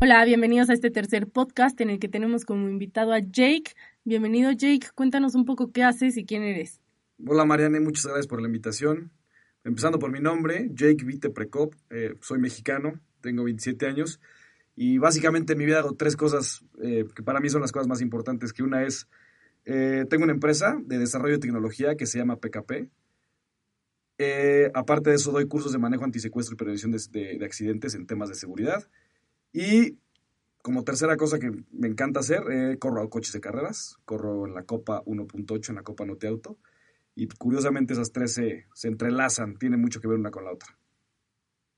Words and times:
Hola, 0.00 0.24
bienvenidos 0.24 0.70
a 0.70 0.74
este 0.74 0.92
tercer 0.92 1.26
podcast 1.26 1.80
en 1.80 1.90
el 1.90 1.98
que 1.98 2.06
tenemos 2.06 2.44
como 2.44 2.68
invitado 2.68 3.12
a 3.12 3.18
Jake. 3.18 3.72
Bienvenido 4.04 4.52
Jake, 4.52 4.86
cuéntanos 4.94 5.34
un 5.34 5.44
poco 5.44 5.72
qué 5.72 5.82
haces 5.82 6.16
y 6.16 6.24
quién 6.24 6.44
eres. 6.44 6.80
Hola 7.26 7.44
Mariane, 7.44 7.80
muchas 7.80 8.04
gracias 8.04 8.28
por 8.28 8.40
la 8.40 8.46
invitación. 8.46 9.10
Empezando 9.64 9.98
por 9.98 10.12
mi 10.12 10.20
nombre, 10.20 10.70
Jake 10.72 11.04
Vite 11.04 11.30
Precop, 11.30 11.74
eh, 11.90 12.14
soy 12.20 12.38
mexicano, 12.38 13.00
tengo 13.20 13.42
27 13.42 13.86
años 13.86 14.20
y 14.76 14.98
básicamente 14.98 15.54
en 15.54 15.58
mi 15.58 15.66
vida 15.66 15.80
hago 15.80 15.96
tres 15.96 16.16
cosas 16.16 16.64
eh, 16.80 17.04
que 17.12 17.24
para 17.24 17.40
mí 17.40 17.50
son 17.50 17.60
las 17.60 17.72
cosas 17.72 17.88
más 17.88 18.00
importantes, 18.00 18.52
que 18.52 18.62
una 18.62 18.84
es, 18.84 19.08
eh, 19.64 20.04
tengo 20.08 20.22
una 20.22 20.32
empresa 20.32 20.78
de 20.80 20.98
desarrollo 20.98 21.34
de 21.34 21.40
tecnología 21.40 21.96
que 21.96 22.06
se 22.06 22.18
llama 22.18 22.36
PKP. 22.36 22.88
aparte 24.74 25.10
de 25.10 25.16
eso, 25.16 25.32
doy 25.32 25.48
cursos 25.48 25.72
de 25.72 25.78
manejo 25.78 26.04
antisecuestro 26.04 26.54
y 26.54 26.56
prevención 26.56 26.92
de 26.92 27.44
accidentes 27.44 27.96
en 27.96 28.06
temas 28.06 28.28
de 28.28 28.36
seguridad. 28.36 28.88
Y 29.52 29.98
como 30.62 30.84
tercera 30.84 31.16
cosa 31.16 31.38
que 31.38 31.50
me 31.72 31.88
encanta 31.88 32.20
hacer, 32.20 32.42
eh, 32.50 32.78
corro 32.78 33.02
a 33.02 33.08
coches 33.08 33.32
de 33.32 33.40
carreras, 33.40 33.96
corro 34.04 34.46
en 34.46 34.54
la 34.54 34.64
Copa 34.64 35.02
1.8, 35.04 35.70
en 35.70 35.76
la 35.76 35.82
Copa 35.82 36.04
Note 36.04 36.28
Auto, 36.28 36.58
y 37.14 37.26
curiosamente 37.26 37.94
esas 37.94 38.12
tres 38.12 38.34
se, 38.34 38.66
se, 38.74 38.88
entrelazan, 38.88 39.56
tienen 39.56 39.80
mucho 39.80 40.00
que 40.00 40.08
ver 40.08 40.18
una 40.18 40.30
con 40.30 40.44
la 40.44 40.52
otra. 40.52 40.78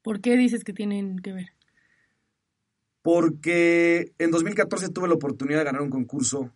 ¿Por 0.03 0.21
qué 0.21 0.37
dices 0.37 0.65
que 0.65 0.73
tienen 0.73 1.19
que 1.21 1.33
ver? 1.33 1.51
Porque 3.03 4.13
en 4.19 4.31
2014 4.31 4.91
tuve 4.91 5.09
la 5.09 5.15
oportunidad 5.15 5.61
de 5.61 5.65
ganar 5.65 5.83
un 5.83 5.91
concurso 5.91 6.53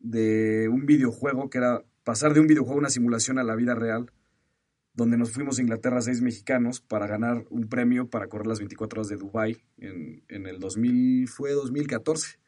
de 0.00 0.68
un 0.68 0.86
videojuego, 0.86 1.50
que 1.50 1.58
era 1.58 1.82
pasar 2.04 2.32
de 2.34 2.40
un 2.40 2.46
videojuego 2.46 2.76
a 2.76 2.80
una 2.80 2.90
simulación 2.90 3.38
a 3.38 3.44
la 3.44 3.54
vida 3.54 3.74
real, 3.74 4.10
donde 4.94 5.16
nos 5.16 5.32
fuimos 5.32 5.58
a 5.58 5.62
Inglaterra 5.62 6.02
seis 6.02 6.20
mexicanos 6.20 6.80
para 6.80 7.06
ganar 7.06 7.44
un 7.50 7.68
premio 7.68 8.08
para 8.08 8.28
correr 8.28 8.46
las 8.46 8.58
24 8.58 9.00
horas 9.00 9.08
de 9.08 9.16
Dubai 9.16 9.64
en, 9.78 10.22
en 10.28 10.46
el 10.46 10.58
2000, 10.58 11.28
fue 11.28 11.52
2014. 11.52 12.38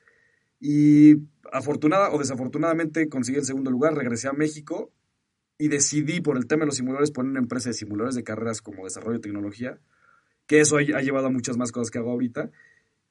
Y 0.60 1.16
afortunada 1.52 2.10
o 2.10 2.18
desafortunadamente 2.18 3.08
conseguí 3.08 3.38
el 3.38 3.44
segundo 3.44 3.70
lugar, 3.70 3.94
regresé 3.94 4.28
a 4.28 4.32
México 4.32 4.92
y 5.58 5.68
decidí 5.68 6.20
por 6.20 6.36
el 6.36 6.46
tema 6.46 6.60
de 6.60 6.66
los 6.66 6.76
simuladores 6.76 7.10
poner 7.10 7.30
una 7.30 7.40
empresa 7.40 7.70
de 7.70 7.74
simuladores 7.74 8.14
de 8.14 8.24
carreras 8.24 8.60
como 8.60 8.84
desarrollo 8.84 9.18
de 9.18 9.22
tecnología, 9.22 9.78
que 10.46 10.60
eso 10.60 10.76
ha, 10.76 10.82
llevado 10.82 11.26
a 11.26 11.30
muchas 11.30 11.56
más 11.56 11.72
cosas 11.72 11.90
que 11.90 11.98
hago 11.98 12.10
ahorita. 12.10 12.50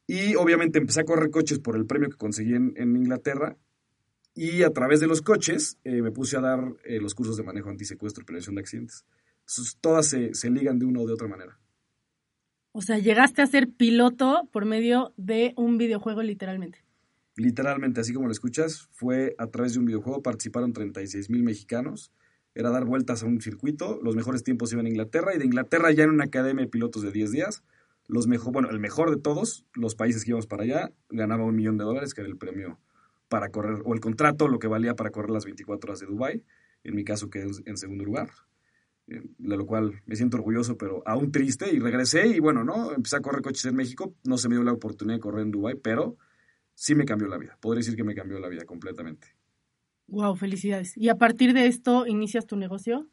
Y 0.05 0.35
obviamente 0.35 0.79
empecé 0.79 1.01
a 1.01 1.05
correr 1.05 1.31
coches 1.31 1.59
por 1.59 1.75
el 1.75 1.85
premio 1.85 2.09
que 2.09 2.17
conseguí 2.17 2.53
en, 2.53 2.73
en 2.75 2.95
Inglaterra 2.95 3.57
y 4.35 4.63
a 4.63 4.71
través 4.71 4.99
de 4.99 5.07
los 5.07 5.21
coches 5.21 5.77
eh, 5.83 6.01
me 6.01 6.11
puse 6.11 6.37
a 6.37 6.41
dar 6.41 6.75
eh, 6.83 6.99
los 6.99 7.15
cursos 7.15 7.37
de 7.37 7.43
manejo 7.43 7.69
antisecuestro 7.69 8.23
y 8.23 8.25
prevención 8.25 8.55
de 8.55 8.61
accidentes 8.61 9.05
todas 9.79 10.07
se, 10.07 10.33
se 10.33 10.49
ligan 10.49 10.79
de 10.79 10.85
una 10.85 11.01
o 11.01 11.07
de 11.07 11.13
otra 11.13 11.27
manera. 11.27 11.59
O 12.71 12.81
sea, 12.81 12.97
llegaste 12.97 13.41
a 13.41 13.47
ser 13.47 13.69
piloto 13.69 14.49
por 14.51 14.65
medio 14.65 15.13
de 15.15 15.53
un 15.55 15.77
videojuego 15.77 16.23
literalmente. 16.23 16.83
Literalmente, 17.35 18.01
así 18.01 18.13
como 18.13 18.27
lo 18.27 18.31
escuchas, 18.31 18.87
fue 18.91 19.35
a 19.37 19.47
través 19.47 19.73
de 19.73 19.79
un 19.79 19.85
videojuego, 19.85 20.21
participaron 20.21 20.73
36 20.73 21.29
mil 21.29 21.43
mexicanos, 21.43 22.11
era 22.55 22.69
dar 22.69 22.85
vueltas 22.85 23.23
a 23.23 23.25
un 23.25 23.41
circuito, 23.41 23.99
los 24.03 24.15
mejores 24.15 24.43
tiempos 24.43 24.71
iban 24.73 24.85
a 24.85 24.89
Inglaterra 24.89 25.35
y 25.35 25.39
de 25.39 25.45
Inglaterra 25.45 25.91
ya 25.91 26.03
en 26.03 26.11
una 26.11 26.25
academia 26.25 26.63
de 26.63 26.69
pilotos 26.69 27.01
de 27.01 27.11
10 27.11 27.31
días, 27.31 27.63
los 28.07 28.27
mejor, 28.27 28.53
bueno, 28.53 28.69
el 28.69 28.79
mejor 28.79 29.09
de 29.09 29.21
todos, 29.21 29.65
los 29.73 29.95
países 29.95 30.23
que 30.23 30.31
íbamos 30.31 30.47
para 30.47 30.63
allá, 30.63 30.91
ganaba 31.09 31.43
un 31.43 31.55
millón 31.55 31.77
de 31.77 31.85
dólares, 31.85 32.13
que 32.13 32.21
era 32.21 32.29
el 32.29 32.37
premio 32.37 32.79
para 33.29 33.49
correr, 33.49 33.81
o 33.85 33.93
el 33.93 33.99
contrato, 33.99 34.47
lo 34.47 34.59
que 34.59 34.67
valía 34.67 34.95
para 34.95 35.11
correr 35.11 35.31
las 35.31 35.45
24 35.45 35.89
horas 35.89 35.99
de 35.99 36.07
Dubai, 36.07 36.43
en 36.83 36.95
mi 36.95 37.03
caso 37.03 37.29
quedé 37.29 37.49
en 37.65 37.77
segundo 37.77 38.03
lugar, 38.03 38.29
de 39.05 39.57
lo 39.57 39.65
cual 39.65 40.01
me 40.05 40.15
siento 40.15 40.37
orgulloso, 40.37 40.77
pero 40.77 41.03
aún 41.05 41.31
triste, 41.31 41.73
y 41.73 41.79
regresé 41.79 42.27
y 42.27 42.39
bueno, 42.39 42.63
¿no? 42.63 42.93
Empecé 42.93 43.17
a 43.17 43.21
correr 43.21 43.41
coches 43.41 43.65
en 43.65 43.75
México, 43.75 44.15
no 44.23 44.37
se 44.37 44.47
me 44.49 44.55
dio 44.55 44.63
la 44.63 44.71
oportunidad 44.71 45.17
de 45.17 45.21
correr 45.21 45.41
en 45.41 45.51
Dubái, 45.51 45.75
pero 45.75 46.17
sí 46.73 46.95
me 46.95 47.05
cambió 47.05 47.27
la 47.27 47.37
vida, 47.37 47.57
podría 47.59 47.79
decir 47.79 47.95
que 47.95 48.03
me 48.03 48.15
cambió 48.15 48.39
la 48.39 48.47
vida 48.47 48.65
completamente. 48.65 49.27
Wow, 50.07 50.35
felicidades. 50.35 50.97
¿Y 50.97 51.09
a 51.09 51.15
partir 51.15 51.53
de 51.53 51.67
esto 51.67 52.05
inicias 52.07 52.45
tu 52.45 52.55
negocio? 52.55 53.07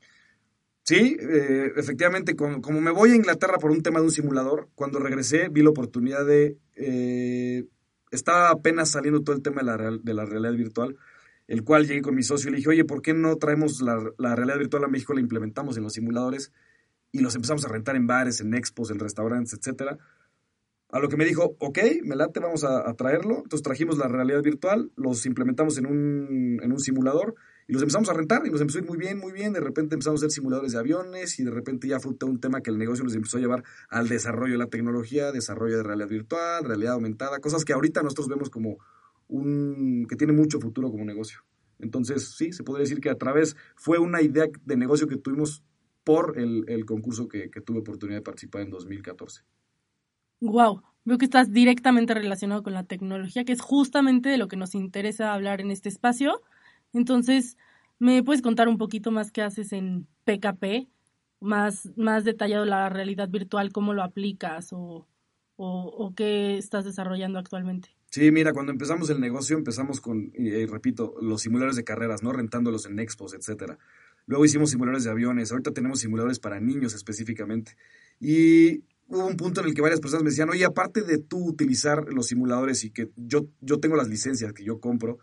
Sí, 0.83 1.17
eh, 1.21 1.73
efectivamente, 1.77 2.35
como, 2.35 2.81
me 2.81 2.91
voy 2.91 3.11
a 3.11 3.17
Inglaterra 3.17 3.59
por 3.59 3.71
un 3.71 3.83
tema 3.83 4.01
de 4.01 4.07
un 4.07 4.11
simulador, 4.11 4.69
cuando 4.75 4.99
regresé 4.99 5.49
vi 5.49 5.63
la 5.63 5.71
oportunidad 5.71 6.25
de... 6.27 6.57
Eh, 6.77 7.67
estaba 8.11 8.51
apenas 8.51 8.91
saliendo 8.91 9.23
todo 9.23 9.37
el 9.37 9.43
tema 9.43 9.61
de 9.61 9.67
la, 9.67 9.99
de 10.03 10.15
la 10.15 10.25
realidad 10.25 10.55
virtual, 10.55 10.97
el 11.51 11.65
cual 11.65 11.85
llegué 11.85 12.01
con 12.01 12.15
mi 12.15 12.23
socio 12.23 12.49
y 12.49 12.53
le 12.53 12.59
dije, 12.59 12.69
oye, 12.71 12.85
¿por 12.85 13.03
qué 13.03 13.13
no 13.13 13.37
traemos 13.37 13.83
la, 13.83 14.37
realidad 14.37 14.57
virtual 14.57 14.85
a 14.85 14.89
México, 14.89 15.15
la 15.15 15.21
implementamos 15.21 15.77
en 15.77 15.83
los 15.83 15.95
simuladores 15.95 16.53
y 17.11 17.19
los 17.19 17.35
empezamos 17.35 17.65
a 17.65 17.69
rentar 17.69 17.97
en 17.97 18.07
bares, 18.07 18.41
en 18.41 18.55
expos, 18.55 18.93
en 18.93 19.01
restaurantes, 19.01 19.55
etcétera? 19.55 19.99
A 20.91 21.01
lo 21.01 21.09
que 21.09 21.17
me 21.17 21.25
dijo, 21.25 21.57
ok, 21.59 21.79
me 22.05 22.15
late, 22.15 22.39
vamos 22.39 22.63
a, 22.63 22.95
traerlo. 22.95 23.39
Entonces 23.39 23.63
trajimos 23.63 23.99
la 23.99 24.07
realidad 24.07 24.43
virtual, 24.43 24.93
los 24.95 25.27
implementamos 25.27 25.77
en 25.77 25.87
un, 25.87 26.61
en 26.63 26.71
un 26.71 26.79
simulador 26.79 27.35
y 27.67 27.73
los 27.73 27.83
empezamos 27.83 28.09
a 28.11 28.13
rentar 28.13 28.47
y 28.47 28.51
nos 28.51 28.61
empezó 28.61 28.79
a 28.79 28.83
ir 28.83 28.89
muy 28.89 28.99
bien, 28.99 29.19
muy 29.19 29.33
bien. 29.33 29.53
De 29.53 29.61
repente 29.61 29.97
empezamos 29.97 30.23
a 30.23 30.27
hacer 30.27 30.31
simuladores 30.31 30.71
de 30.71 30.79
aviones 30.79 31.37
y 31.41 31.45
de 31.45 31.51
repente 31.51 31.89
ya 31.89 31.99
fue 31.99 32.15
un 32.23 32.39
tema 32.39 32.61
que 32.61 32.71
el 32.71 32.79
negocio 32.79 33.03
nos 33.03 33.17
empezó 33.17 33.39
a 33.39 33.41
llevar 33.41 33.65
al 33.89 34.09
desarrollo 34.09 34.53
de 34.53 34.59
la 34.59 34.69
tecnología, 34.69 35.33
desarrollo 35.33 35.79
de 35.79 35.83
realidad 35.83 36.09
virtual, 36.09 36.65
realidad 36.65 36.93
aumentada, 36.93 37.41
cosas 37.41 37.65
que 37.65 37.73
ahorita 37.73 38.05
nosotros 38.05 38.29
vemos 38.29 38.51
como 38.51 38.79
un, 39.31 40.07
que 40.09 40.17
tiene 40.17 40.33
mucho 40.33 40.61
futuro 40.61 40.91
como 40.91 41.05
negocio. 41.05 41.41
Entonces, 41.79 42.35
sí, 42.37 42.53
se 42.53 42.63
podría 42.63 42.83
decir 42.83 43.01
que 43.01 43.11
a 43.11 43.17
través, 43.17 43.57
fue 43.75 43.99
una 43.99 44.21
idea 44.21 44.47
de 44.65 44.77
negocio 44.77 45.07
que 45.09 45.17
tuvimos 45.17 45.65
por 46.05 46.39
el, 46.39 46.65
el 46.69 46.85
concurso 46.85 47.29
que, 47.29 47.51
que, 47.51 47.61
tuve 47.61 47.81
oportunidad 47.81 48.19
de 48.19 48.23
participar 48.23 48.63
en 48.63 48.71
2014. 48.71 49.43
Wow, 50.41 50.83
veo 51.05 51.19
que 51.19 51.25
estás 51.25 51.53
directamente 51.53 52.15
relacionado 52.15 52.63
con 52.63 52.75
la 52.75 52.85
tecnología, 52.85 53.45
que 53.45 53.53
es 53.53 53.61
justamente 53.61 54.29
de 54.29 54.39
lo 54.39 54.49
que 54.49 54.57
nos 54.57 54.75
interesa 54.75 55.33
hablar 55.33 55.61
en 55.61 55.71
este 55.71 55.89
espacio. 55.89 56.43
Entonces, 56.93 57.57
¿me 57.99 58.23
puedes 58.23 58.43
contar 58.43 58.69
un 58.69 58.79
poquito 58.79 59.11
más 59.11 59.31
qué 59.31 59.43
haces 59.43 59.73
en 59.73 60.07
PKP? 60.25 60.89
Más, 61.41 61.91
más 61.97 62.25
detallado 62.25 62.67
la 62.67 62.89
realidad 62.91 63.29
virtual, 63.31 63.73
cómo 63.73 63.95
lo 63.95 64.03
aplicas 64.03 64.73
o, 64.73 65.07
o, 65.57 65.85
o 65.85 66.15
qué 66.15 66.59
estás 66.59 66.85
desarrollando 66.85 67.39
actualmente. 67.39 68.00
Sí, 68.11 68.33
mira, 68.33 68.53
cuando 68.53 68.73
empezamos 68.73 69.09
el 69.11 69.21
negocio 69.21 69.57
empezamos 69.57 70.01
con, 70.01 70.33
y, 70.35 70.67
repito, 70.67 71.15
los 71.23 71.43
simuladores 71.43 71.77
de 71.77 71.85
carreras, 71.85 72.25
¿no? 72.25 72.33
Rentándolos 72.33 72.87
en 72.87 72.99
expos, 72.99 73.35
etcétera. 73.35 73.79
Luego 74.27 74.45
hicimos 74.45 74.71
simuladores 74.71 75.05
de 75.05 75.11
aviones, 75.11 75.53
ahorita 75.53 75.71
tenemos 75.71 76.01
simuladores 76.01 76.41
para 76.41 76.59
niños 76.59 76.93
específicamente. 76.93 77.77
Y 78.19 78.83
hubo 79.07 79.27
un 79.27 79.37
punto 79.37 79.61
en 79.61 79.69
el 79.69 79.75
que 79.75 79.81
varias 79.81 80.01
personas 80.01 80.25
me 80.25 80.31
decían, 80.31 80.51
oye, 80.51 80.65
aparte 80.65 81.03
de 81.03 81.19
tú 81.19 81.39
utilizar 81.47 82.13
los 82.13 82.27
simuladores 82.27 82.83
y 82.83 82.91
que 82.91 83.11
yo, 83.15 83.47
yo 83.61 83.79
tengo 83.79 83.95
las 83.95 84.09
licencias 84.09 84.53
que 84.53 84.65
yo 84.65 84.81
compro, 84.81 85.21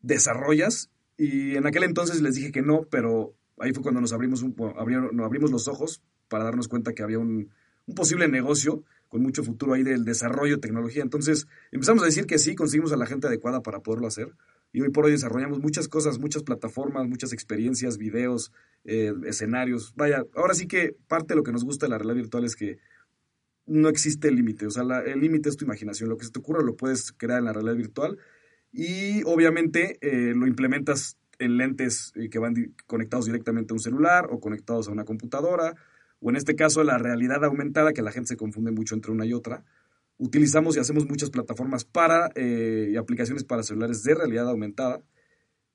desarrollas. 0.00 0.90
Y 1.16 1.56
en 1.56 1.66
aquel 1.66 1.82
entonces 1.82 2.22
les 2.22 2.36
dije 2.36 2.52
que 2.52 2.62
no, 2.62 2.82
pero 2.90 3.34
ahí 3.58 3.72
fue 3.72 3.82
cuando 3.82 4.00
nos 4.00 4.12
abrimos, 4.12 4.44
abrieron, 4.76 5.16
nos 5.16 5.26
abrimos 5.26 5.50
los 5.50 5.66
ojos 5.66 6.00
para 6.28 6.44
darnos 6.44 6.68
cuenta 6.68 6.92
que 6.92 7.02
había 7.02 7.18
un 7.18 7.50
posible 7.96 8.28
negocio 8.28 8.84
con 9.14 9.22
mucho 9.22 9.44
futuro 9.44 9.74
ahí 9.74 9.84
del 9.84 10.04
desarrollo 10.04 10.56
de 10.56 10.60
tecnología. 10.60 11.00
Entonces 11.00 11.46
empezamos 11.70 12.02
a 12.02 12.06
decir 12.06 12.26
que 12.26 12.36
sí, 12.36 12.56
conseguimos 12.56 12.92
a 12.92 12.96
la 12.96 13.06
gente 13.06 13.28
adecuada 13.28 13.62
para 13.62 13.78
poderlo 13.78 14.08
hacer. 14.08 14.34
Y 14.72 14.80
hoy 14.80 14.90
por 14.90 15.04
hoy 15.04 15.12
desarrollamos 15.12 15.60
muchas 15.60 15.86
cosas, 15.86 16.18
muchas 16.18 16.42
plataformas, 16.42 17.06
muchas 17.06 17.32
experiencias, 17.32 17.96
videos, 17.96 18.50
eh, 18.82 19.12
escenarios. 19.24 19.94
Vaya, 19.94 20.24
ahora 20.34 20.54
sí 20.54 20.66
que 20.66 20.96
parte 21.06 21.28
de 21.28 21.36
lo 21.36 21.44
que 21.44 21.52
nos 21.52 21.62
gusta 21.64 21.86
de 21.86 21.90
la 21.90 21.98
realidad 21.98 22.16
virtual 22.16 22.44
es 22.44 22.56
que 22.56 22.78
no 23.66 23.88
existe 23.88 24.26
el 24.26 24.34
límite. 24.34 24.66
O 24.66 24.70
sea, 24.70 24.82
el 25.06 25.20
límite 25.20 25.48
es 25.48 25.56
tu 25.56 25.64
imaginación. 25.64 26.08
Lo 26.08 26.16
que 26.16 26.24
se 26.24 26.32
te 26.32 26.40
ocurra 26.40 26.64
lo 26.64 26.74
puedes 26.74 27.12
crear 27.12 27.38
en 27.38 27.44
la 27.44 27.52
realidad 27.52 27.76
virtual. 27.76 28.18
Y 28.72 29.22
obviamente 29.26 29.96
eh, 30.00 30.34
lo 30.34 30.48
implementas 30.48 31.18
en 31.38 31.56
lentes 31.56 32.10
eh, 32.16 32.28
que 32.30 32.40
van 32.40 32.74
conectados 32.88 33.26
directamente 33.26 33.74
a 33.74 33.76
un 33.76 33.80
celular 33.80 34.26
o 34.32 34.40
conectados 34.40 34.88
a 34.88 34.90
una 34.90 35.04
computadora 35.04 35.76
o 36.24 36.30
en 36.30 36.36
este 36.36 36.56
caso 36.56 36.82
la 36.82 36.96
realidad 36.96 37.44
aumentada, 37.44 37.92
que 37.92 38.00
la 38.00 38.10
gente 38.10 38.28
se 38.28 38.36
confunde 38.38 38.72
mucho 38.72 38.94
entre 38.94 39.12
una 39.12 39.26
y 39.26 39.34
otra, 39.34 39.62
utilizamos 40.16 40.74
y 40.74 40.80
hacemos 40.80 41.06
muchas 41.06 41.28
plataformas 41.28 41.84
para 41.84 42.30
eh, 42.34 42.88
y 42.92 42.96
aplicaciones 42.96 43.44
para 43.44 43.62
celulares 43.62 44.02
de 44.04 44.14
realidad 44.14 44.48
aumentada. 44.48 45.02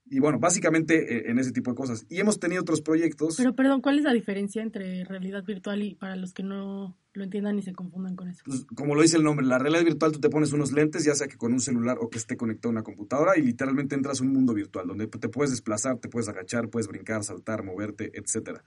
Y 0.06 0.20
bueno, 0.20 0.40
básicamente 0.40 1.18
eh, 1.18 1.30
en 1.30 1.38
ese 1.38 1.52
tipo 1.52 1.70
de 1.70 1.78
cosas. 1.78 2.08
Y 2.10 2.20
hemos 2.20 2.40
tenido 2.40 2.64
otros 2.64 2.82
proyectos. 2.82 3.36
Pero 3.38 3.54
perdón, 3.54 3.82
¿cuál 3.82 4.00
es 4.00 4.06
la 4.06 4.12
diferencia 4.12 4.64
entre 4.64 5.04
realidad 5.04 5.44
virtual 5.44 5.84
y 5.84 5.94
para 5.94 6.16
los 6.16 6.34
que 6.34 6.42
no 6.42 6.98
lo 7.14 7.24
entiendan 7.24 7.60
y 7.60 7.62
se 7.62 7.74
confundan 7.74 8.16
con 8.16 8.28
eso? 8.28 8.42
Pues, 8.44 8.66
como 8.74 8.96
lo 8.96 9.04
dice 9.04 9.18
el 9.18 9.24
nombre, 9.24 9.46
la 9.46 9.60
realidad 9.60 9.84
virtual 9.84 10.12
tú 10.12 10.20
te 10.20 10.30
pones 10.32 10.52
unos 10.52 10.72
lentes, 10.72 11.06
ya 11.06 11.14
sea 11.14 11.28
que 11.28 11.38
con 11.38 11.54
un 11.54 11.60
celular 11.60 12.00
o 12.02 12.10
que 12.10 12.18
esté 12.18 12.38
conectado 12.38 12.70
a 12.70 12.72
una 12.72 12.84
computadora, 12.84 13.38
y 13.38 13.44
literalmente 13.44 13.94
entras 13.94 14.20
a 14.20 14.24
un 14.24 14.34
mundo 14.34 14.56
virtual 14.56 14.88
donde 14.88 15.06
te 15.06 15.30
puedes 15.30 15.52
desplazar, 15.52 16.00
te 16.00 16.10
puedes 16.10 16.28
agachar, 16.28 16.70
puedes 16.70 16.88
brincar, 16.88 17.24
saltar, 17.24 17.62
moverte, 17.62 18.12
etc. 18.18 18.62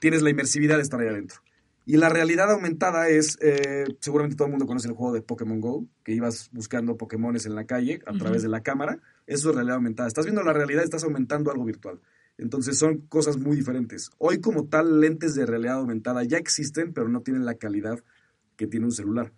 Tienes 0.00 0.22
la 0.22 0.30
inmersividad 0.30 0.76
de 0.76 0.82
estar 0.82 1.00
ahí 1.00 1.08
adentro. 1.08 1.40
Y 1.86 1.96
la 1.96 2.08
realidad 2.08 2.50
aumentada 2.50 3.08
es, 3.08 3.38
eh, 3.40 3.84
seguramente 4.00 4.36
todo 4.36 4.46
el 4.46 4.52
mundo 4.52 4.66
conoce 4.66 4.88
el 4.88 4.94
juego 4.94 5.12
de 5.12 5.22
Pokémon 5.22 5.60
Go, 5.60 5.86
que 6.04 6.12
ibas 6.12 6.48
buscando 6.52 6.96
Pokémones 6.96 7.46
en 7.46 7.54
la 7.54 7.64
calle 7.64 8.00
a 8.06 8.12
través 8.12 8.42
de 8.42 8.48
la 8.48 8.62
cámara. 8.62 9.00
Eso 9.26 9.50
es 9.50 9.54
realidad 9.56 9.76
aumentada. 9.76 10.06
Estás 10.06 10.26
viendo 10.26 10.42
la 10.42 10.52
realidad, 10.52 10.84
estás 10.84 11.04
aumentando 11.04 11.50
algo 11.50 11.64
virtual. 11.64 12.00
Entonces 12.38 12.78
son 12.78 12.98
cosas 13.08 13.38
muy 13.38 13.56
diferentes. 13.56 14.10
Hoy 14.18 14.40
como 14.40 14.66
tal, 14.66 15.00
lentes 15.00 15.34
de 15.34 15.46
realidad 15.46 15.76
aumentada 15.76 16.22
ya 16.24 16.38
existen, 16.38 16.92
pero 16.92 17.08
no 17.08 17.22
tienen 17.22 17.44
la 17.44 17.54
calidad 17.54 17.98
que 18.56 18.66
tiene 18.66 18.86
un 18.86 18.92
celular. 18.92 19.32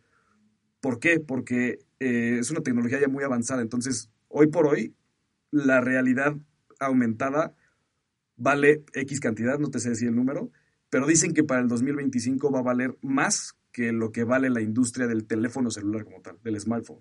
¿Por 0.81 0.99
qué? 0.99 1.21
Porque 1.21 1.79
eh, 2.01 2.39
es 2.41 2.51
una 2.51 2.61
tecnología 2.61 3.01
ya 3.01 3.09
muy 3.09 3.25
avanzada. 3.25 3.63
Entonces, 3.63 4.11
hoy 4.29 4.49
por 4.49 4.67
hoy, 4.67 4.95
la 5.51 5.81
realidad 5.81 6.35
aumentada 6.79 7.55
vale 8.37 8.85
X 8.95 9.21
cantidad, 9.21 9.59
no 9.59 9.71
te 9.71 9.79
sé 9.79 9.91
decir 9.91 10.09
el 10.09 10.17
número, 10.17 10.51
pero 10.91 11.07
dicen 11.07 11.33
que 11.33 11.45
para 11.45 11.61
el 11.61 11.69
2025 11.69 12.51
va 12.51 12.61
a 12.61 12.63
valer 12.63 12.97
más 13.03 13.57
que 13.73 13.93
lo 13.93 14.13
que 14.13 14.25
vale 14.25 14.51
la 14.51 14.61
industria 14.61 15.07
del 15.07 15.25
teléfono 15.25 15.71
celular 15.71 16.05
como 16.05 16.21
tal, 16.21 16.39
del 16.43 16.61
smartphone. 16.61 17.01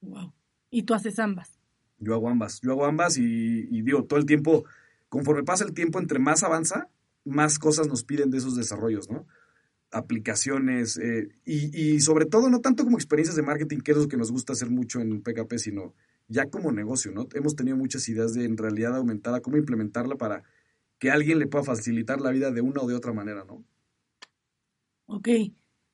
Wow. 0.00 0.32
¿Y 0.70 0.84
tú 0.84 0.94
haces 0.94 1.18
ambas? 1.18 1.58
Yo 1.98 2.14
hago 2.14 2.28
ambas. 2.28 2.60
Yo 2.60 2.72
hago 2.72 2.86
ambas 2.86 3.18
y, 3.18 3.82
digo, 3.82 4.04
todo 4.04 4.18
el 4.18 4.26
tiempo, 4.26 4.64
conforme 5.08 5.42
pasa 5.42 5.64
el 5.64 5.72
tiempo, 5.72 5.98
entre 5.98 6.18
más 6.18 6.42
avanza, 6.42 6.88
más 7.24 7.58
cosas 7.58 7.88
nos 7.88 8.04
piden 8.04 8.30
de 8.30 8.38
esos 8.38 8.56
desarrollos, 8.56 9.10
¿no? 9.10 9.26
Aplicaciones 9.90 10.96
eh, 10.98 11.28
y, 11.44 11.94
y, 11.94 12.00
sobre 12.00 12.26
todo, 12.26 12.50
no 12.50 12.60
tanto 12.60 12.84
como 12.84 12.96
experiencias 12.96 13.36
de 13.36 13.42
marketing, 13.42 13.78
que 13.78 13.92
es 13.92 13.98
lo 13.98 14.08
que 14.08 14.16
nos 14.16 14.30
gusta 14.30 14.52
hacer 14.52 14.70
mucho 14.70 15.00
en 15.00 15.22
PKP, 15.22 15.58
sino 15.58 15.94
ya 16.28 16.46
como 16.46 16.72
negocio, 16.72 17.12
¿no? 17.12 17.28
Hemos 17.34 17.54
tenido 17.54 17.76
muchas 17.76 18.08
ideas 18.08 18.34
de 18.34 18.44
en 18.44 18.56
realidad 18.56 18.96
aumentada, 18.96 19.40
cómo 19.40 19.56
implementarla 19.56 20.16
para 20.16 20.42
que 21.04 21.10
alguien 21.10 21.38
le 21.38 21.46
pueda 21.46 21.64
facilitar 21.64 22.22
la 22.22 22.30
vida 22.30 22.50
de 22.50 22.62
una 22.62 22.80
o 22.80 22.86
de 22.86 22.94
otra 22.94 23.12
manera, 23.12 23.44
¿no? 23.44 23.62
Ok. 25.04 25.28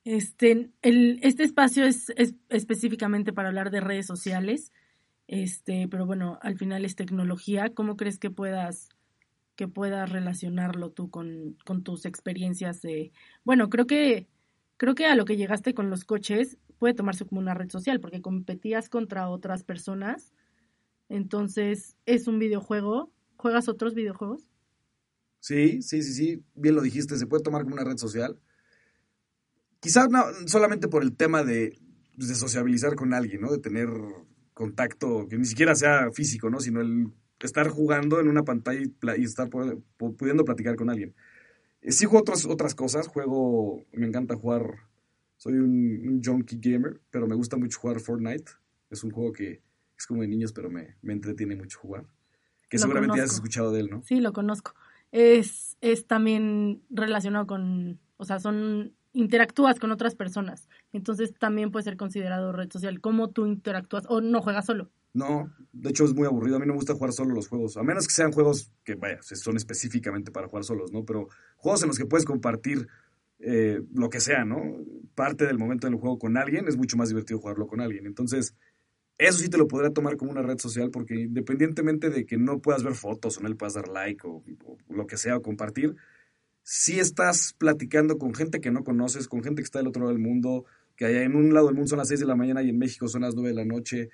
Este, 0.05 0.71
el, 0.83 1.19
este 1.25 1.43
espacio 1.43 1.85
es, 1.85 2.13
específicamente 2.49 3.33
para 3.33 3.49
hablar 3.49 3.73
de 3.73 3.81
redes 3.81 4.07
sociales, 4.07 4.73
este, 5.27 5.89
pero 5.89 6.07
bueno, 6.07 6.39
al 6.43 6.57
final 6.57 6.85
es 6.85 6.95
tecnología. 6.95 7.75
¿Cómo 7.75 7.97
crees 7.97 8.21
que 8.21 8.31
puedas, 8.31 8.89
que 9.57 9.67
puedas 9.67 10.09
relacionarlo 10.13 10.91
tú 10.91 11.11
con, 11.11 11.57
con 11.67 11.83
tus 11.83 12.07
experiencias 12.07 12.81
de, 12.81 13.11
bueno, 13.43 13.69
creo 13.69 13.89
que, 13.89 14.29
creo 14.77 14.95
que 14.95 15.07
a 15.07 15.17
lo 15.17 15.25
que 15.25 15.37
llegaste 15.37 15.75
con 15.75 15.91
los 15.91 16.05
coches 16.05 16.57
puede 16.79 16.95
tomarse 16.95 17.27
como 17.27 17.41
una 17.41 17.55
red 17.55 17.69
social, 17.69 17.99
porque 17.99 18.23
competías 18.23 18.89
contra 18.89 19.29
otras 19.29 19.65
personas. 19.65 20.33
Entonces, 21.09 21.97
es 22.07 22.29
un 22.29 22.39
videojuego. 22.39 23.11
¿Juegas 23.39 23.69
otros 23.69 23.95
videojuegos? 23.95 24.50
Sí, 25.41 25.81
sí, 25.81 26.03
sí, 26.03 26.13
sí, 26.13 26.45
bien 26.55 26.75
lo 26.75 26.83
dijiste, 26.83 27.17
se 27.17 27.27
puede 27.27 27.43
tomar 27.43 27.63
como 27.63 27.75
una 27.75 27.85
red 27.85 27.97
social. 27.97 28.39
Quizás 29.81 30.11
no 30.11 30.25
solamente 30.47 30.87
por 30.87 31.03
el 31.03 31.17
tema 31.17 31.43
de, 31.43 31.79
de 32.15 32.35
sociabilizar 32.35 32.95
con 32.95 33.15
alguien, 33.15 33.41
¿no? 33.41 33.51
De 33.51 33.59
tener 33.59 33.89
contacto, 34.53 35.27
que 35.29 35.39
ni 35.39 35.47
siquiera 35.47 35.75
sea 35.75 36.11
físico, 36.13 36.51
¿no? 36.51 36.61
Sino 36.61 36.83
el 36.83 37.09
estar 37.41 37.69
jugando 37.69 38.21
en 38.21 38.29
una 38.29 38.43
pantalla 38.43 38.83
y, 39.17 39.25
estar 39.25 39.49
pudiendo 39.49 40.45
platicar 40.45 40.77
con 40.77 40.91
alguien. 40.91 41.15
Eh, 41.81 41.93
sí 41.93 42.05
juego 42.05 42.21
otras, 42.21 42.45
otras 42.45 42.75
cosas, 42.75 43.09
juego, 43.09 43.87
me 43.93 44.07
encanta 44.07 44.37
jugar, 44.37 44.91
soy 45.39 45.55
un, 45.55 46.21
junkie 46.23 46.59
gamer, 46.61 47.01
pero 47.11 47.27
me 47.27 47.35
gusta 47.35 47.57
mucho 47.57 47.81
jugar 47.81 48.01
Fortnite. 48.01 48.53
Es 48.91 49.03
un 49.03 49.11
juego 49.11 49.33
que 49.33 49.63
es 49.97 50.07
como 50.07 50.21
de 50.21 50.29
niños, 50.29 50.53
pero 50.53 50.69
me, 50.69 50.97
me 51.01 51.15
entretiene 51.15 51.57
mucho 51.57 51.79
jugar. 51.79 52.05
Que 52.69 52.79
seguramente 52.79 53.17
ya 53.17 53.25
has 53.25 53.33
escuchado 53.33 53.73
de 53.73 53.81
él, 53.81 53.89
¿no? 53.91 54.03
Sí, 54.03 54.21
lo 54.21 54.35
conozco 54.35 54.75
es, 55.13 55.77
es 55.81 56.07
también 56.07 56.83
relacionado 56.91 57.47
con, 57.47 58.01
o 58.17 58.25
sea, 58.25 58.39
son, 58.39 58.93
interactúas 59.13 59.79
con 59.79 59.91
otras 59.91 60.15
personas. 60.15 60.69
Entonces 60.93 61.35
también 61.39 61.71
puede 61.71 61.85
ser 61.85 61.97
considerado 61.97 62.53
red 62.53 62.71
social. 62.71 63.01
¿Cómo 63.01 63.31
tú 63.31 63.47
interactúas 63.47 64.05
o 64.09 64.21
no 64.21 64.41
juegas 64.41 64.67
solo? 64.67 64.91
No, 65.13 65.53
de 65.73 65.91
hecho 65.91 66.05
es 66.05 66.15
muy 66.15 66.27
aburrido. 66.27 66.57
A 66.57 66.61
mí 66.61 66.67
no 66.67 66.73
me 66.73 66.79
gusta 66.79 66.95
jugar 66.95 67.13
solo 67.13 67.35
los 67.35 67.49
juegos. 67.49 67.77
A 67.77 67.83
menos 67.83 68.07
que 68.07 68.15
sean 68.15 68.33
juegos 68.33 68.71
que, 68.85 68.95
vaya, 68.95 69.19
son 69.23 69.57
específicamente 69.57 70.31
para 70.31 70.49
jugar 70.49 70.65
solos, 70.65 70.93
¿no? 70.93 71.05
Pero 71.05 71.29
juegos 71.57 71.83
en 71.83 71.89
los 71.89 71.99
que 71.99 72.07
puedes 72.07 72.25
compartir 72.25 72.87
eh, 73.41 73.81
lo 73.93 74.09
que 74.09 74.21
sea, 74.21 74.45
¿no? 74.45 74.61
Parte 75.15 75.47
del 75.47 75.59
momento 75.59 75.89
del 75.89 75.97
juego 75.97 76.19
con 76.19 76.37
alguien 76.37 76.69
es 76.69 76.77
mucho 76.77 76.97
más 76.97 77.09
divertido 77.09 77.41
jugarlo 77.41 77.67
con 77.67 77.81
alguien. 77.81 78.07
Entonces, 78.07 78.55
eso 79.21 79.39
sí 79.39 79.51
te 79.51 79.59
lo 79.59 79.69
podría 79.69 79.93
tomar 79.93 80.17
como 80.17 80.31
una 80.31 80.41
red 80.41 80.59
social 80.59 80.91
porque 80.91 81.15
independientemente 81.15 82.09
de 82.09 82.25
que 82.25 82.39
no 82.39 82.61
puedas 82.61 82.83
ver 82.83 82.95
fotos 82.95 83.37
o 83.37 83.43
no 83.43 83.49
le 83.49 83.55
puedas 83.55 83.75
dar 83.75 83.89
like 83.89 84.27
o, 84.27 84.43
lo 84.89 85.07
que 85.07 85.19
sea 85.19 85.37
o 85.37 85.43
compartir, 85.43 85.95
si 86.63 86.99
estás 86.99 87.55
platicando 87.59 88.17
con 88.17 88.35
gente 88.35 88.61
que 88.61 88.71
no 88.71 88.83
conoces, 88.83 89.29
con 89.29 89.43
gente 89.43 89.61
que 89.61 89.67
está 89.67 89.79
del 89.79 89.89
otro 89.89 90.03
lado 90.03 90.15
del 90.15 90.23
mundo, 90.23 90.65
que 90.97 91.05
allá 91.05 91.23
en 91.23 91.37
un 91.37 91.53
lado 91.53 91.67
del 91.67 91.75
mundo 91.75 91.89
son 91.89 91.99
las 91.99 92.09
6 92.09 92.21
de 92.21 92.27
la 92.27 92.35
mañana 92.35 92.63
y 92.63 92.71
en 92.71 92.79
México 92.79 93.09
son 93.09 93.23
las 93.23 93.35
9 93.35 93.51
de 93.51 93.55
la 93.55 93.65
noche. 93.65 94.09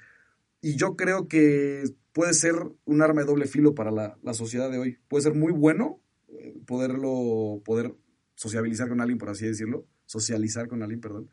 Y 0.61 0.77
yo 0.77 0.97
creo 0.97 1.29
que 1.29 1.85
puede 2.13 2.35
ser 2.35 2.55
un 2.85 3.03
arma 3.03 3.21
de 3.21 3.27
doble 3.29 3.47
filo 3.47 3.75
para 3.75 3.93
la, 3.93 4.35
sociedad 4.35 4.71
de 4.71 4.79
hoy. 4.79 4.99
Puede 5.07 5.23
ser 5.23 5.35
muy 5.35 5.53
bueno 5.53 6.01
eh, 6.29 6.57
poderlo, 6.67 7.63
poder 7.65 7.95
sociabilizar 8.35 8.89
con 8.89 9.01
alguien, 9.01 9.19
por 9.19 9.29
así 9.29 9.47
decirlo, 9.47 9.87
socializar 10.07 10.67
con 10.67 10.83
alguien, 10.83 11.01
perdón, 11.01 11.31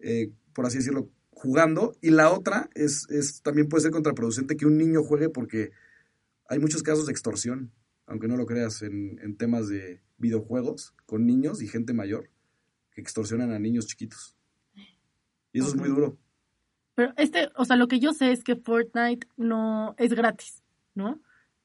eh, 0.00 0.30
por 0.52 0.66
así 0.66 0.78
decirlo, 0.78 1.10
jugando. 1.36 1.94
Y 2.00 2.10
la 2.10 2.32
otra 2.32 2.70
es, 2.74 3.06
es, 3.10 3.42
también 3.42 3.68
puede 3.68 3.82
ser 3.82 3.92
contraproducente 3.92 4.56
que 4.56 4.66
un 4.66 4.78
niño 4.78 5.02
juegue 5.02 5.28
porque 5.28 5.70
hay 6.48 6.58
muchos 6.58 6.82
casos 6.82 7.06
de 7.06 7.12
extorsión, 7.12 7.72
aunque 8.06 8.26
no 8.26 8.36
lo 8.36 8.46
creas, 8.46 8.82
en, 8.82 9.18
en 9.22 9.36
temas 9.36 9.68
de 9.68 10.00
videojuegos 10.16 10.94
con 11.04 11.26
niños 11.26 11.62
y 11.62 11.68
gente 11.68 11.92
mayor 11.92 12.30
que 12.92 13.02
extorsionan 13.02 13.52
a 13.52 13.58
niños 13.58 13.86
chiquitos. 13.86 14.34
Y 15.52 15.60
eso 15.60 15.68
es 15.68 15.76
muy 15.76 15.88
duro. 15.88 16.18
Pero 16.94 17.12
este, 17.18 17.50
o 17.54 17.64
sea, 17.66 17.76
lo 17.76 17.88
que 17.88 18.00
yo 18.00 18.12
sé 18.12 18.32
es 18.32 18.42
que 18.42 18.56
Fortnite 18.56 19.26
no 19.36 19.94
es 19.98 20.14
gratis, 20.14 20.62
¿no? 20.94 21.20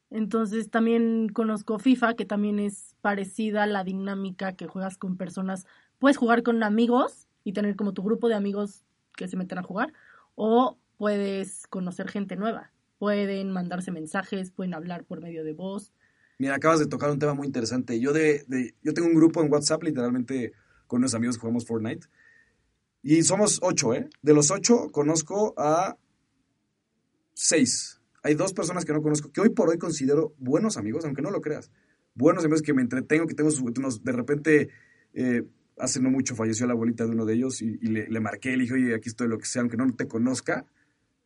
Entonces 0.09 0.69
también 0.69 1.29
conozco 1.29 1.79
FIFA, 1.79 2.15
que 2.15 2.25
también 2.25 2.59
es 2.59 2.95
parecida 2.99 3.63
a 3.63 3.67
la 3.67 3.85
dinámica 3.85 4.53
que 4.53 4.67
juegas 4.67 4.97
con 4.97 5.15
personas. 5.15 5.65
Puedes 5.99 6.17
jugar 6.17 6.43
con 6.43 6.61
amigos 6.63 7.29
y 7.45 7.53
tener 7.53 7.77
como 7.77 7.93
tu 7.93 8.03
grupo 8.03 8.27
de 8.27 8.35
amigos 8.35 8.83
que 9.15 9.27
se 9.27 9.37
meten 9.37 9.57
a 9.57 9.63
jugar, 9.63 9.93
o 10.35 10.77
puedes 10.97 11.67
conocer 11.67 12.07
gente 12.09 12.35
nueva. 12.35 12.71
Pueden 12.99 13.51
mandarse 13.51 13.91
mensajes, 13.91 14.51
pueden 14.51 14.73
hablar 14.73 15.03
por 15.03 15.21
medio 15.21 15.43
de 15.43 15.53
voz. 15.53 15.93
Mira, 16.37 16.55
acabas 16.55 16.79
de 16.79 16.87
tocar 16.87 17.09
un 17.09 17.19
tema 17.19 17.33
muy 17.33 17.47
interesante. 17.47 17.99
Yo, 17.99 18.13
de, 18.13 18.43
yo 18.83 18.93
tengo 18.93 19.07
un 19.07 19.15
grupo 19.15 19.43
en 19.43 19.51
WhatsApp, 19.51 19.83
literalmente, 19.83 20.53
con 20.87 20.99
unos 20.99 21.13
amigos 21.13 21.35
que 21.35 21.41
jugamos 21.41 21.65
Fortnite. 21.65 22.07
Y 23.03 23.23
somos 23.23 23.59
ocho, 23.63 23.93
¿eh? 23.93 24.09
De 24.21 24.33
los 24.33 24.51
ocho, 24.51 24.89
conozco 24.91 25.53
a 25.57 25.97
seis. 27.33 27.99
Hay 28.23 28.35
dos 28.35 28.53
personas 28.53 28.85
que 28.85 28.93
no 28.93 29.01
conozco, 29.01 29.31
que 29.31 29.41
hoy 29.41 29.49
por 29.49 29.69
hoy 29.69 29.77
considero 29.77 30.33
buenos 30.37 30.77
amigos, 30.77 31.05
aunque 31.05 31.23
no 31.23 31.31
lo 31.31 31.41
creas. 31.41 31.71
Buenos 32.13 32.43
amigos 32.43 32.61
que 32.61 32.73
me 32.73 32.83
entretengo, 32.83 33.25
que 33.25 33.33
tengo 33.33 33.49
de 33.49 34.11
repente 34.11 34.69
eh, 35.13 35.43
hace 35.81 35.99
no 35.99 36.09
mucho 36.09 36.35
falleció 36.35 36.67
la 36.67 36.73
abuelita 36.73 37.05
de 37.05 37.11
uno 37.11 37.25
de 37.25 37.33
ellos 37.33 37.61
y, 37.61 37.77
le, 37.77 38.19
marqué, 38.19 38.51
le 38.51 38.63
dije, 38.63 38.75
oye, 38.75 38.95
aquí 38.95 39.09
estoy, 39.09 39.27
lo 39.27 39.37
que 39.37 39.45
sea, 39.45 39.61
aunque 39.61 39.77
no 39.77 39.91
te 39.93 40.07
conozca. 40.07 40.65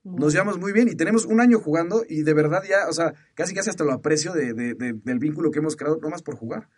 Nos 0.04 0.34
llevamos 0.34 0.60
muy 0.60 0.72
bien 0.72 0.88
y 0.88 0.96
tenemos 0.96 1.26
un 1.26 1.42
año 1.42 1.60
jugando 1.60 2.04
y 2.08 2.24
de 2.24 2.34
verdad 2.34 2.64
ya, 2.68 2.88
o 2.88 2.94
sea, 2.94 3.14
casi 3.34 3.54
casi 3.54 3.70
hasta 3.70 3.84
lo 3.84 3.92
aprecio 3.92 4.34
de, 4.34 4.54
del 4.54 5.20
vínculo 5.20 5.52
que 5.52 5.60
hemos 5.60 5.76
creado, 5.76 6.00
no 6.02 6.10
más 6.10 6.22
por 6.22 6.36
jugar. 6.36 6.70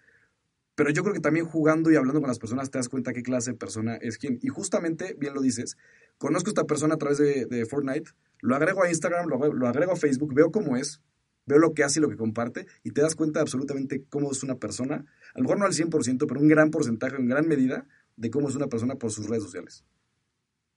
Pero 0.76 0.92
yo 0.92 1.04
creo 1.04 1.14
que 1.14 1.20
también 1.20 1.46
jugando 1.46 1.92
y 1.92 1.96
hablando 1.96 2.22
con 2.22 2.30
las 2.30 2.40
personas 2.40 2.70
te 2.70 2.78
das 2.78 2.88
cuenta 2.88 3.12
qué 3.12 3.24
clase 3.24 3.52
de 3.52 3.58
persona 3.58 3.96
es 3.96 4.18
quién. 4.18 4.40
Y 4.42 4.48
justamente, 4.48 5.16
bien 5.20 5.34
lo 5.34 5.42
dices, 5.42 5.76
conozco 6.18 6.50
a 6.50 6.52
esta 6.52 6.64
persona 6.66 6.96
a 6.96 6.98
través 6.98 7.18
de, 7.18 7.66
Fortnite, 7.70 8.12
lo 8.42 8.56
agrego 8.56 8.84
a 8.84 8.90
Instagram, 8.90 9.28
lo, 9.28 9.54
lo 9.54 9.68
agrego 9.68 9.92
a 9.92 9.96
Facebook, 9.96 10.34
veo 10.34 10.52
cómo 10.52 10.78
es, 10.78 11.02
veo 11.48 11.58
lo 11.58 11.74
que 11.74 11.84
hace 11.84 12.00
y 12.00 12.04
lo 12.04 12.10
que 12.10 12.18
comparte 12.18 12.68
y 12.84 12.92
te 12.92 13.02
das 13.02 13.16
cuenta 13.16 13.42
absolutamente 13.42 14.04
cómo 14.10 14.32
es 14.32 14.44
una 14.44 14.56
persona, 14.56 15.06
a 15.34 15.40
lo 15.40 15.44
mejor 15.44 15.58
no 15.58 15.66
al 15.66 15.74
100%, 15.74 16.26
pero 16.28 16.40
un 16.40 16.48
gran 16.48 16.70
porcentaje, 16.70 17.16
en 17.16 17.28
gran 17.28 17.48
medida, 17.48 17.88
de 18.16 18.30
cómo 18.30 18.50
es 18.50 18.56
una 18.56 18.68
persona 18.68 18.96
por 18.96 19.12
sus 19.12 19.28
redes 19.28 19.44
sociales. 19.44 19.84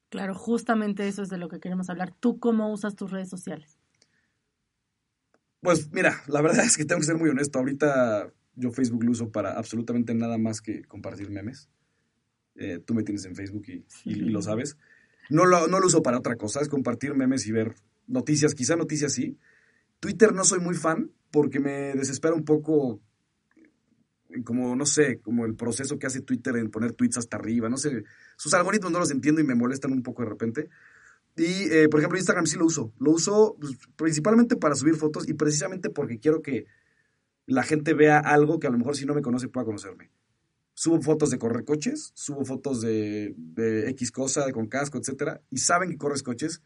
Claro, 0.08 0.34
justamente 0.34 1.06
eso 1.06 1.22
es 1.22 1.28
de 1.28 1.38
lo 1.38 1.48
que 1.48 1.60
queremos 1.60 1.90
hablar. 1.90 2.14
¿Tú 2.18 2.38
cómo 2.38 2.72
usas 2.72 2.96
tus 2.96 3.10
redes 3.10 3.28
sociales? 3.28 3.78
Pues 5.60 5.90
mira, 5.92 6.22
la 6.26 6.40
verdad 6.40 6.64
es 6.64 6.76
que 6.76 6.84
tengo 6.84 7.00
que 7.00 7.06
ser 7.06 7.16
muy 7.16 7.30
honesto. 7.30 7.58
Ahorita 7.58 8.32
yo 8.54 8.70
Facebook 8.70 9.04
lo 9.04 9.12
uso 9.12 9.30
para 9.30 9.52
absolutamente 9.52 10.14
nada 10.14 10.38
más 10.38 10.60
que 10.60 10.84
compartir 10.84 11.30
memes. 11.30 11.68
Eh, 12.56 12.80
tú 12.84 12.94
me 12.94 13.02
tienes 13.02 13.24
en 13.24 13.36
Facebook 13.36 13.64
y, 13.68 13.84
y, 14.04 14.14
lo 14.16 14.42
sabes. 14.42 14.76
No 15.30 15.46
lo, 15.46 15.68
no 15.68 15.78
lo 15.78 15.86
uso 15.86 16.02
para 16.02 16.18
otra 16.18 16.36
cosa, 16.36 16.60
es 16.60 16.68
compartir 16.68 17.14
memes 17.14 17.46
y 17.46 17.52
ver 17.52 17.74
noticias, 18.06 18.54
quizá 18.54 18.76
noticias 18.76 19.12
sí. 19.12 19.38
Twitter 20.00 20.34
no 20.34 20.44
soy 20.44 20.60
muy 20.60 20.74
fan 20.74 21.10
porque 21.30 21.60
me 21.60 21.94
desespera 21.94 22.34
un 22.34 22.44
poco 22.44 23.00
como, 24.44 24.76
no 24.76 24.86
sé, 24.86 25.20
como 25.20 25.44
el 25.44 25.54
proceso 25.54 25.98
que 25.98 26.06
hace 26.06 26.20
Twitter 26.20 26.56
en 26.56 26.70
poner 26.70 26.92
tweets 26.92 27.18
hasta 27.18 27.36
arriba, 27.36 27.68
no 27.68 27.76
sé, 27.76 28.04
sus 28.36 28.54
algoritmos 28.54 28.92
no 28.92 29.00
los 29.00 29.10
entiendo 29.10 29.40
y 29.40 29.44
me 29.44 29.54
molestan 29.54 29.92
un 29.92 30.02
poco 30.02 30.22
de 30.22 30.28
repente. 30.28 30.68
Y, 31.36 31.70
eh, 31.70 31.88
por 31.88 32.00
ejemplo, 32.00 32.18
Instagram 32.18 32.46
sí 32.46 32.56
lo 32.56 32.66
uso. 32.66 32.92
Lo 32.98 33.12
uso 33.12 33.56
pues, 33.60 33.78
principalmente 33.96 34.56
para 34.56 34.74
subir 34.74 34.96
fotos 34.96 35.28
y 35.28 35.34
precisamente 35.34 35.90
porque 35.90 36.18
quiero 36.18 36.42
que 36.42 36.66
la 37.46 37.62
gente 37.62 37.94
vea 37.94 38.18
algo 38.18 38.60
que 38.60 38.66
a 38.66 38.70
lo 38.70 38.78
mejor 38.78 38.96
si 38.96 39.06
no 39.06 39.14
me 39.14 39.22
conoce 39.22 39.48
pueda 39.48 39.64
conocerme. 39.64 40.10
Subo 40.74 41.00
fotos 41.02 41.30
de 41.30 41.38
correr 41.38 41.64
coches, 41.64 42.12
subo 42.14 42.44
fotos 42.44 42.80
de, 42.80 43.34
de 43.36 43.90
X 43.90 44.12
cosa, 44.12 44.50
con 44.52 44.66
casco, 44.66 44.98
etcétera, 44.98 45.40
y 45.50 45.58
saben 45.58 45.90
que 45.90 45.98
corres 45.98 46.22
coches 46.22 46.62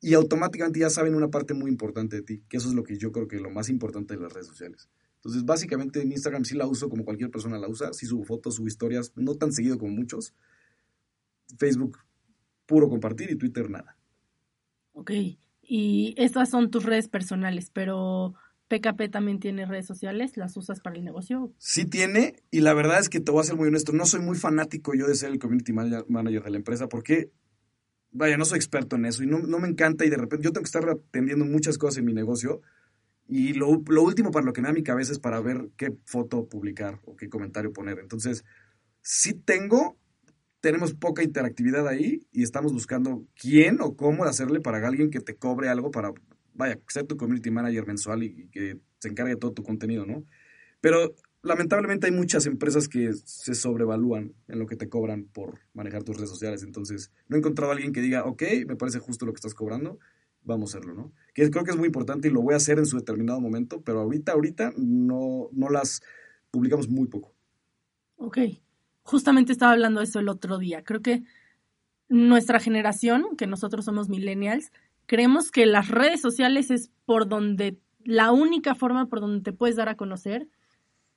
y 0.00 0.14
automáticamente 0.14 0.80
ya 0.80 0.90
saben 0.90 1.14
una 1.14 1.28
parte 1.28 1.54
muy 1.54 1.70
importante 1.70 2.16
de 2.16 2.22
ti, 2.22 2.42
que 2.48 2.56
eso 2.56 2.68
es 2.68 2.74
lo 2.74 2.82
que 2.82 2.96
yo 2.96 3.12
creo 3.12 3.28
que 3.28 3.36
es 3.36 3.42
lo 3.42 3.50
más 3.50 3.68
importante 3.68 4.14
de 4.14 4.20
las 4.20 4.32
redes 4.32 4.46
sociales. 4.46 4.88
Entonces, 5.16 5.44
básicamente 5.44 6.00
en 6.00 6.12
Instagram 6.12 6.44
sí 6.44 6.56
la 6.56 6.66
uso 6.66 6.88
como 6.88 7.04
cualquier 7.04 7.30
persona 7.30 7.58
la 7.58 7.68
usa, 7.68 7.92
sí 7.92 8.06
subo 8.06 8.24
fotos, 8.24 8.54
subo 8.54 8.66
historias, 8.66 9.12
no 9.16 9.34
tan 9.34 9.52
seguido 9.52 9.78
como 9.78 9.92
muchos. 9.92 10.34
Facebook, 11.58 11.98
puro 12.64 12.88
compartir 12.88 13.30
y 13.30 13.36
Twitter 13.36 13.68
nada. 13.68 13.98
Ok, 14.92 15.10
y 15.62 16.14
estas 16.16 16.48
son 16.48 16.70
tus 16.70 16.84
redes 16.84 17.08
personales, 17.08 17.70
pero 17.70 18.34
PKP 18.68 19.10
también 19.10 19.40
tiene 19.40 19.66
redes 19.66 19.86
sociales, 19.86 20.36
¿las 20.36 20.56
usas 20.56 20.80
para 20.80 20.96
el 20.96 21.04
negocio? 21.04 21.52
Sí 21.58 21.84
tiene, 21.84 22.42
y 22.50 22.60
la 22.60 22.72
verdad 22.72 23.00
es 23.00 23.08
que 23.08 23.20
te 23.20 23.30
voy 23.30 23.40
a 23.40 23.44
ser 23.44 23.56
muy 23.56 23.68
honesto, 23.68 23.92
no 23.92 24.06
soy 24.06 24.20
muy 24.20 24.36
fanático 24.36 24.94
yo 24.94 25.06
de 25.06 25.14
ser 25.14 25.30
el 25.30 25.38
community 25.38 25.72
manager 25.72 26.42
de 26.42 26.50
la 26.50 26.56
empresa, 26.56 26.88
porque, 26.88 27.30
vaya, 28.12 28.36
no 28.36 28.44
soy 28.44 28.56
experto 28.56 28.96
en 28.96 29.04
eso 29.06 29.22
y 29.22 29.26
no, 29.26 29.38
no 29.38 29.58
me 29.58 29.68
encanta 29.68 30.04
y 30.04 30.10
de 30.10 30.16
repente 30.16 30.44
yo 30.44 30.52
tengo 30.52 30.64
que 30.64 30.68
estar 30.68 30.88
atendiendo 30.88 31.44
muchas 31.44 31.78
cosas 31.78 31.98
en 31.98 32.04
mi 32.04 32.12
negocio 32.12 32.62
y 33.32 33.52
lo, 33.52 33.68
último 33.68 34.32
para 34.32 34.44
lo 34.44 34.52
que 34.52 34.60
me 34.60 34.66
da 34.66 34.74
mi 34.74 34.82
cabeza 34.82 35.12
es 35.12 35.20
para 35.20 35.40
ver 35.40 35.68
qué 35.76 35.94
foto 36.04 36.48
publicar 36.48 36.98
o 37.04 37.14
qué 37.14 37.28
comentario 37.28 37.72
poner. 37.72 38.00
Entonces, 38.00 38.44
sí 39.02 39.34
tengo, 39.34 39.96
tenemos 40.60 40.94
poca 40.94 41.22
interactividad 41.22 41.86
ahí 41.86 42.26
y 42.32 42.42
estamos 42.42 42.72
buscando 42.72 43.24
quién 43.40 43.80
o 43.82 43.94
cómo 43.94 44.24
hacerle 44.24 44.60
para 44.60 44.84
alguien 44.84 45.10
que 45.10 45.20
te 45.20 45.36
cobre 45.36 45.68
algo 45.68 45.92
para, 45.92 46.12
vaya, 46.54 46.80
ser 46.88 47.06
tu 47.06 47.16
community 47.16 47.52
manager 47.52 47.86
mensual 47.86 48.24
y, 48.24 48.48
que 48.48 48.80
se 48.98 49.08
encargue 49.08 49.34
de 49.34 49.40
todo 49.40 49.52
tu 49.52 49.62
contenido, 49.62 50.04
¿no? 50.04 50.24
Pero 50.80 51.14
lamentablemente 51.42 52.06
hay 52.06 52.12
muchas 52.12 52.46
empresas 52.46 52.88
que 52.88 53.12
se 53.12 53.54
sobrevalúan 53.54 54.34
en 54.48 54.58
lo 54.58 54.66
que 54.66 54.76
te 54.76 54.88
cobran 54.88 55.24
por 55.24 55.60
manejar 55.74 56.02
tus 56.02 56.16
redes 56.16 56.30
sociales. 56.30 56.62
Entonces, 56.62 57.12
no 57.28 57.36
he 57.36 57.38
encontrado 57.38 57.72
a 57.72 57.74
alguien 57.74 57.92
que 57.92 58.00
diga, 58.00 58.24
ok, 58.24 58.42
me 58.66 58.76
parece 58.76 58.98
justo 58.98 59.26
lo 59.26 59.32
que 59.32 59.38
estás 59.38 59.54
cobrando 59.54 59.98
vamos 60.42 60.74
a 60.74 60.78
hacerlo, 60.78 60.94
¿no? 60.94 61.12
Que 61.34 61.50
creo 61.50 61.64
que 61.64 61.70
es 61.70 61.76
muy 61.76 61.86
importante 61.86 62.28
y 62.28 62.30
lo 62.30 62.42
voy 62.42 62.54
a 62.54 62.58
hacer 62.58 62.78
en 62.78 62.86
su 62.86 62.96
determinado 62.96 63.40
momento, 63.40 63.82
pero 63.82 64.00
ahorita, 64.00 64.32
ahorita 64.32 64.72
no, 64.76 65.48
no 65.52 65.68
las 65.68 66.02
publicamos 66.50 66.88
muy 66.88 67.06
poco. 67.06 67.34
Ok, 68.16 68.38
justamente 69.02 69.52
estaba 69.52 69.72
hablando 69.72 70.00
de 70.00 70.04
eso 70.04 70.18
el 70.18 70.28
otro 70.28 70.58
día. 70.58 70.82
Creo 70.82 71.02
que 71.02 71.22
nuestra 72.08 72.58
generación, 72.58 73.36
que 73.36 73.46
nosotros 73.46 73.84
somos 73.84 74.08
millennials, 74.08 74.72
creemos 75.06 75.50
que 75.50 75.66
las 75.66 75.88
redes 75.88 76.20
sociales 76.20 76.70
es 76.70 76.90
por 77.04 77.28
donde, 77.28 77.78
la 78.04 78.32
única 78.32 78.74
forma 78.74 79.06
por 79.06 79.20
donde 79.20 79.42
te 79.42 79.52
puedes 79.52 79.76
dar 79.76 79.88
a 79.88 79.96
conocer 79.96 80.48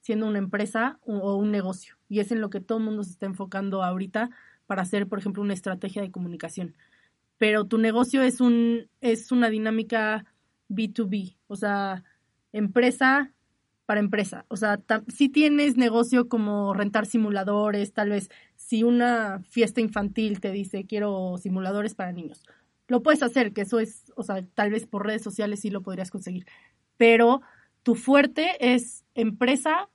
siendo 0.03 0.27
una 0.27 0.37
empresa 0.37 0.99
o 1.01 1.35
un 1.35 1.49
negocio. 1.51 1.95
Y 2.07 2.19
es 2.19 2.31
en 2.31 2.39
lo 2.39 2.51
que 2.51 2.61
todo 2.61 2.77
el 2.77 2.83
mundo 2.83 3.03
se 3.03 3.11
está 3.11 3.25
enfocando 3.25 3.83
ahorita 3.83 4.29
para 4.67 4.83
hacer, 4.83 5.07
por 5.07 5.17
ejemplo, 5.17 5.41
una 5.41 5.55
estrategia 5.55 6.03
de 6.03 6.11
comunicación 6.11 6.75
pero 7.43 7.65
tu 7.65 7.77
negocio 7.77 8.23
es 8.23 8.39
un 8.39 8.87
es 9.01 9.33
una 9.33 9.49
dinámica 9.49 10.25
B2B, 10.69 11.35
o 11.47 11.57
sea, 11.57 12.03
empresa 12.53 13.33
para 13.85 13.99
empresa. 13.99 14.45
O 14.47 14.55
sea, 14.55 14.79
si 15.09 15.27
tienes 15.27 15.75
negocio 15.75 16.29
como 16.29 16.73
rentar 16.73 17.05
simuladores, 17.05 17.91
tal 17.91 18.11
vez 18.11 18.29
si 18.55 18.83
una 18.83 19.41
fiesta 19.49 19.81
infantil 19.81 20.39
te 20.39 20.51
dice 20.51 20.85
quiero 20.85 21.37
simuladores 21.37 21.95
para 21.95 22.13
niños, 22.13 22.43
lo 22.87 23.03
puedes 23.03 23.23
hacer, 23.23 23.51
que 23.51 23.61
eso 23.61 23.81
es, 23.81 24.13
o 24.15 24.23
sea, 24.23 24.41
tal 24.53 24.71
vez 24.71 24.85
por 24.85 25.05
redes 25.05 25.21
sociales 25.21 25.59
sí 25.59 25.69
lo 25.69 25.81
podrías 25.81 26.11
conseguir. 26.11 26.45
Pero 26.95 27.41
tu 27.83 27.95
fuerte 27.95 28.55
es 28.73 29.03
empresa 29.15 29.89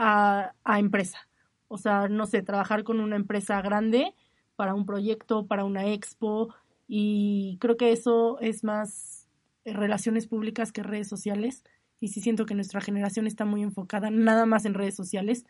a, 0.00 0.78
empresa. 0.78 1.28
O 1.68 1.76
sea, 1.78 2.08
no 2.08 2.26
sé, 2.26 2.42
trabajar 2.42 2.84
con 2.84 3.00
una 3.00 3.16
empresa 3.16 3.60
grande 3.60 4.14
para 4.56 4.74
un 4.74 4.86
proyecto, 4.86 5.46
para 5.46 5.64
una 5.64 5.92
expo, 5.92 6.54
y 6.88 7.58
creo 7.60 7.76
que 7.76 7.92
eso 7.92 8.40
es 8.40 8.64
más 8.64 9.28
relaciones 9.64 10.26
públicas 10.26 10.72
que 10.72 10.82
redes 10.82 11.08
sociales. 11.08 11.64
Y 12.00 12.08
sí 12.08 12.20
siento 12.22 12.46
que 12.46 12.54
nuestra 12.54 12.80
generación 12.80 13.26
está 13.26 13.44
muy 13.44 13.62
enfocada 13.62 14.10
nada 14.10 14.46
más 14.46 14.64
en 14.64 14.74
redes 14.74 14.96
sociales. 14.96 15.44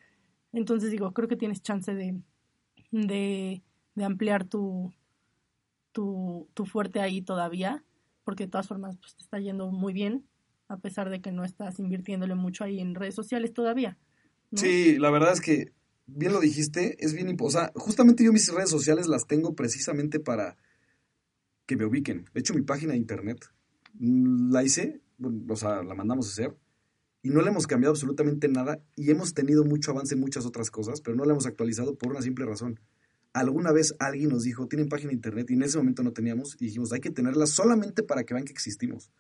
Entonces 0.53 0.91
digo, 0.91 1.13
creo 1.13 1.29
que 1.29 1.37
tienes 1.37 1.63
chance 1.63 1.95
de, 1.95 2.21
de, 2.91 3.63
ampliar 4.05 4.45
tu, 4.45 4.93
tu, 5.93 6.49
tu, 6.55 6.67
fuerte 6.67 7.01
ahí 7.01 7.23
todavía, 7.23 7.85
porque 8.25 8.45
de 8.45 8.51
todas 8.51 8.67
formas 8.67 8.97
pues, 8.97 9.15
te 9.15 9.23
está 9.23 9.39
yendo 9.39 9.71
muy 9.71 9.93
bien, 9.93 10.27
a 10.69 10.77
pesar 10.79 11.09
de 11.09 11.21
que 11.21 11.31
no 11.31 11.45
estás 11.45 11.79
invirtiéndole 11.79 12.35
mucho 12.35 12.65
ahí 12.65 12.81
en 12.81 12.97
redes 12.97 13.15
sociales 13.15 13.55
todavía. 13.55 13.97
Sí, 14.55 14.99
la 14.99 15.11
verdad 15.11 15.33
es 15.33 15.41
que 15.41 15.73
bien 16.07 16.33
lo 16.33 16.41
dijiste, 16.41 16.97
es 17.05 17.15
bien 17.15 17.29
importante. 17.29 17.73
O 17.75 17.81
sea, 17.81 17.85
justamente 17.85 18.25
yo 18.25 18.33
mis 18.33 18.53
redes 18.53 18.71
sociales 18.71 19.07
las 19.07 19.27
tengo 19.27 19.55
precisamente 19.55 20.21
para 20.21 20.57
que 21.67 21.77
me 21.77 21.85
ubiquen. 21.85 22.25
De 22.35 22.41
hecho, 22.41 22.55
mi 22.55 22.63
página 22.63 22.93
de 22.93 22.99
internet 22.99 23.47
mm, 23.95 24.51
la 24.53 24.65
hice, 24.65 25.01
o 25.49 25.57
sea, 25.57 25.83
la 25.83 25.95
mandamos 25.95 26.27
a 26.27 26.31
hacer 26.31 26.57
y 27.23 27.31
no 27.31 27.43
le 27.43 27.51
hemos 27.51 27.67
cambiado 27.67 27.93
absolutamente 27.93 28.49
nada 28.49 28.83
y 28.97 29.11
hemos 29.11 29.35
tenido 29.35 29.65
mucho 29.65 29.91
avance 29.91 30.15
en 30.15 30.21
muchas 30.21 30.47
otras 30.47 30.71
cosas, 30.71 31.01
pero 31.01 31.17
no 31.17 31.25
la 31.25 31.33
hemos 31.33 31.47
actualizado 31.47 31.97
por 31.97 32.11
una 32.11 32.23
simple 32.23 32.47
razón. 32.47 32.81
Alguna 33.33 33.71
vez 33.73 33.95
alguien 34.01 34.31
nos 34.31 34.43
dijo, 34.43 34.67
tienen 34.67 34.89
página 34.89 35.11
de 35.11 35.15
internet 35.15 35.51
y 35.51 35.55
en 35.55 35.63
ese 35.63 35.79
momento 35.79 36.03
no 36.03 36.13
teníamos 36.13 36.57
y 36.59 36.67
dijimos, 36.67 36.93
hay 36.93 37.01
que 37.01 37.11
tenerla 37.11 37.47
solamente 37.47 38.03
para 38.03 38.25
que 38.25 38.35
vean 38.35 38.45
que 38.45 38.53
existimos. 38.53 39.13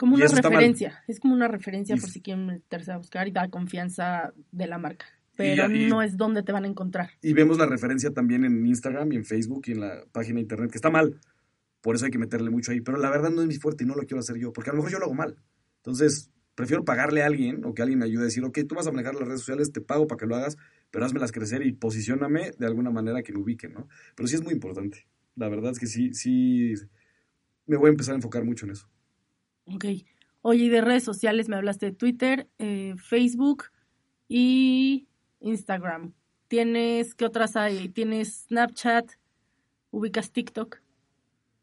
Como 0.00 0.14
una 0.14 0.26
referencia, 0.26 1.04
es 1.08 1.20
como 1.20 1.34
una 1.34 1.46
referencia 1.46 1.94
por 1.94 2.08
si 2.08 2.22
quieren 2.22 2.46
meterse 2.46 2.90
a 2.90 2.96
buscar 2.96 3.28
y 3.28 3.32
dar 3.32 3.50
confianza 3.50 4.32
de 4.50 4.66
la 4.66 4.78
marca 4.78 5.04
pero 5.36 5.68
no 5.68 6.02
es 6.02 6.16
donde 6.16 6.42
te 6.42 6.52
van 6.52 6.64
a 6.64 6.68
encontrar. 6.68 7.10
Y 7.22 7.32
vemos 7.32 7.58
la 7.58 7.66
referencia 7.66 8.10
también 8.10 8.44
en 8.44 8.66
Instagram 8.66 9.12
y 9.12 9.16
en 9.16 9.24
Facebook 9.24 9.62
y 9.66 9.72
en 9.72 9.80
la 9.80 10.04
página 10.12 10.36
de 10.36 10.42
internet, 10.42 10.70
que 10.70 10.76
está 10.76 10.90
mal. 10.90 11.18
Por 11.80 11.96
eso 11.96 12.04
hay 12.04 12.10
que 12.10 12.18
meterle 12.18 12.50
mucho 12.50 12.72
ahí. 12.72 12.80
Pero 12.80 12.98
la 12.98 13.10
verdad 13.10 13.30
no 13.30 13.40
es 13.40 13.48
mi 13.48 13.56
fuerte 13.56 13.84
y 13.84 13.86
no 13.86 13.94
lo 13.94 14.02
quiero 14.02 14.20
hacer 14.20 14.36
yo, 14.36 14.52
porque 14.52 14.70
a 14.70 14.72
lo 14.72 14.78
mejor 14.78 14.92
yo 14.92 14.98
lo 14.98 15.06
hago 15.06 15.14
mal. 15.14 15.38
Entonces, 15.76 16.30
prefiero 16.54 16.84
pagarle 16.84 17.22
a 17.22 17.26
alguien 17.26 17.64
o 17.64 17.72
que 17.72 17.82
alguien 17.82 18.00
me 18.00 18.04
ayude 18.04 18.22
a 18.22 18.24
decir, 18.26 18.44
ok, 18.44 18.58
tú 18.68 18.74
vas 18.74 18.86
a 18.86 18.92
manejar 18.92 19.14
las 19.14 19.26
redes 19.26 19.40
sociales, 19.40 19.72
te 19.72 19.80
pago 19.80 20.06
para 20.06 20.18
que 20.18 20.26
lo 20.26 20.36
hagas, 20.36 20.58
pero 20.90 21.06
hazmelas 21.06 21.32
crecer 21.32 21.64
y 21.64 21.72
posicioname 21.72 22.50
de 22.58 22.66
alguna 22.66 22.90
manera 22.90 23.22
que 23.22 23.32
me 23.32 23.38
ubiquen, 23.38 23.72
¿no? 23.72 23.88
Pero 24.14 24.26
sí 24.26 24.34
es 24.34 24.42
muy 24.42 24.52
importante. 24.52 25.06
La 25.36 25.48
verdad 25.48 25.72
es 25.72 25.78
que 25.78 25.86
sí, 25.86 26.12
sí, 26.12 26.74
me 27.64 27.78
voy 27.78 27.88
a 27.88 27.92
empezar 27.92 28.12
a 28.12 28.16
enfocar 28.16 28.44
mucho 28.44 28.66
en 28.66 28.72
eso. 28.72 28.90
Ok. 29.74 29.84
Oye, 30.42 30.70
de 30.70 30.80
redes 30.80 31.04
sociales 31.04 31.48
me 31.48 31.56
hablaste 31.56 31.86
de 31.86 31.92
Twitter, 31.92 32.48
eh, 32.58 32.94
Facebook 32.96 33.64
y 34.28 35.08
Instagram. 35.40 36.14
¿Tienes, 36.48 37.14
qué 37.14 37.26
otras 37.26 37.56
hay? 37.56 37.88
¿Tienes 37.90 38.46
Snapchat? 38.48 39.12
¿Ubicas 39.90 40.32
TikTok? 40.32 40.80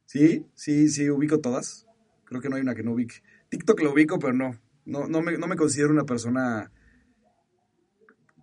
Sí, 0.05 0.45
sí, 0.53 0.89
sí, 0.89 1.09
ubico 1.09 1.39
todas. 1.39 1.87
Creo 2.25 2.39
que 2.41 2.49
no 2.49 2.55
hay 2.55 2.61
una 2.61 2.75
que 2.75 2.83
no 2.83 2.93
ubique. 2.93 3.15
TikTok 3.49 3.81
lo 3.81 3.93
ubico, 3.93 4.19
pero 4.19 4.33
no. 4.33 4.57
No, 4.85 5.07
no, 5.07 5.21
me, 5.21 5.37
no 5.37 5.47
me 5.47 5.57
considero 5.57 5.91
una 5.91 6.05
persona 6.05 6.71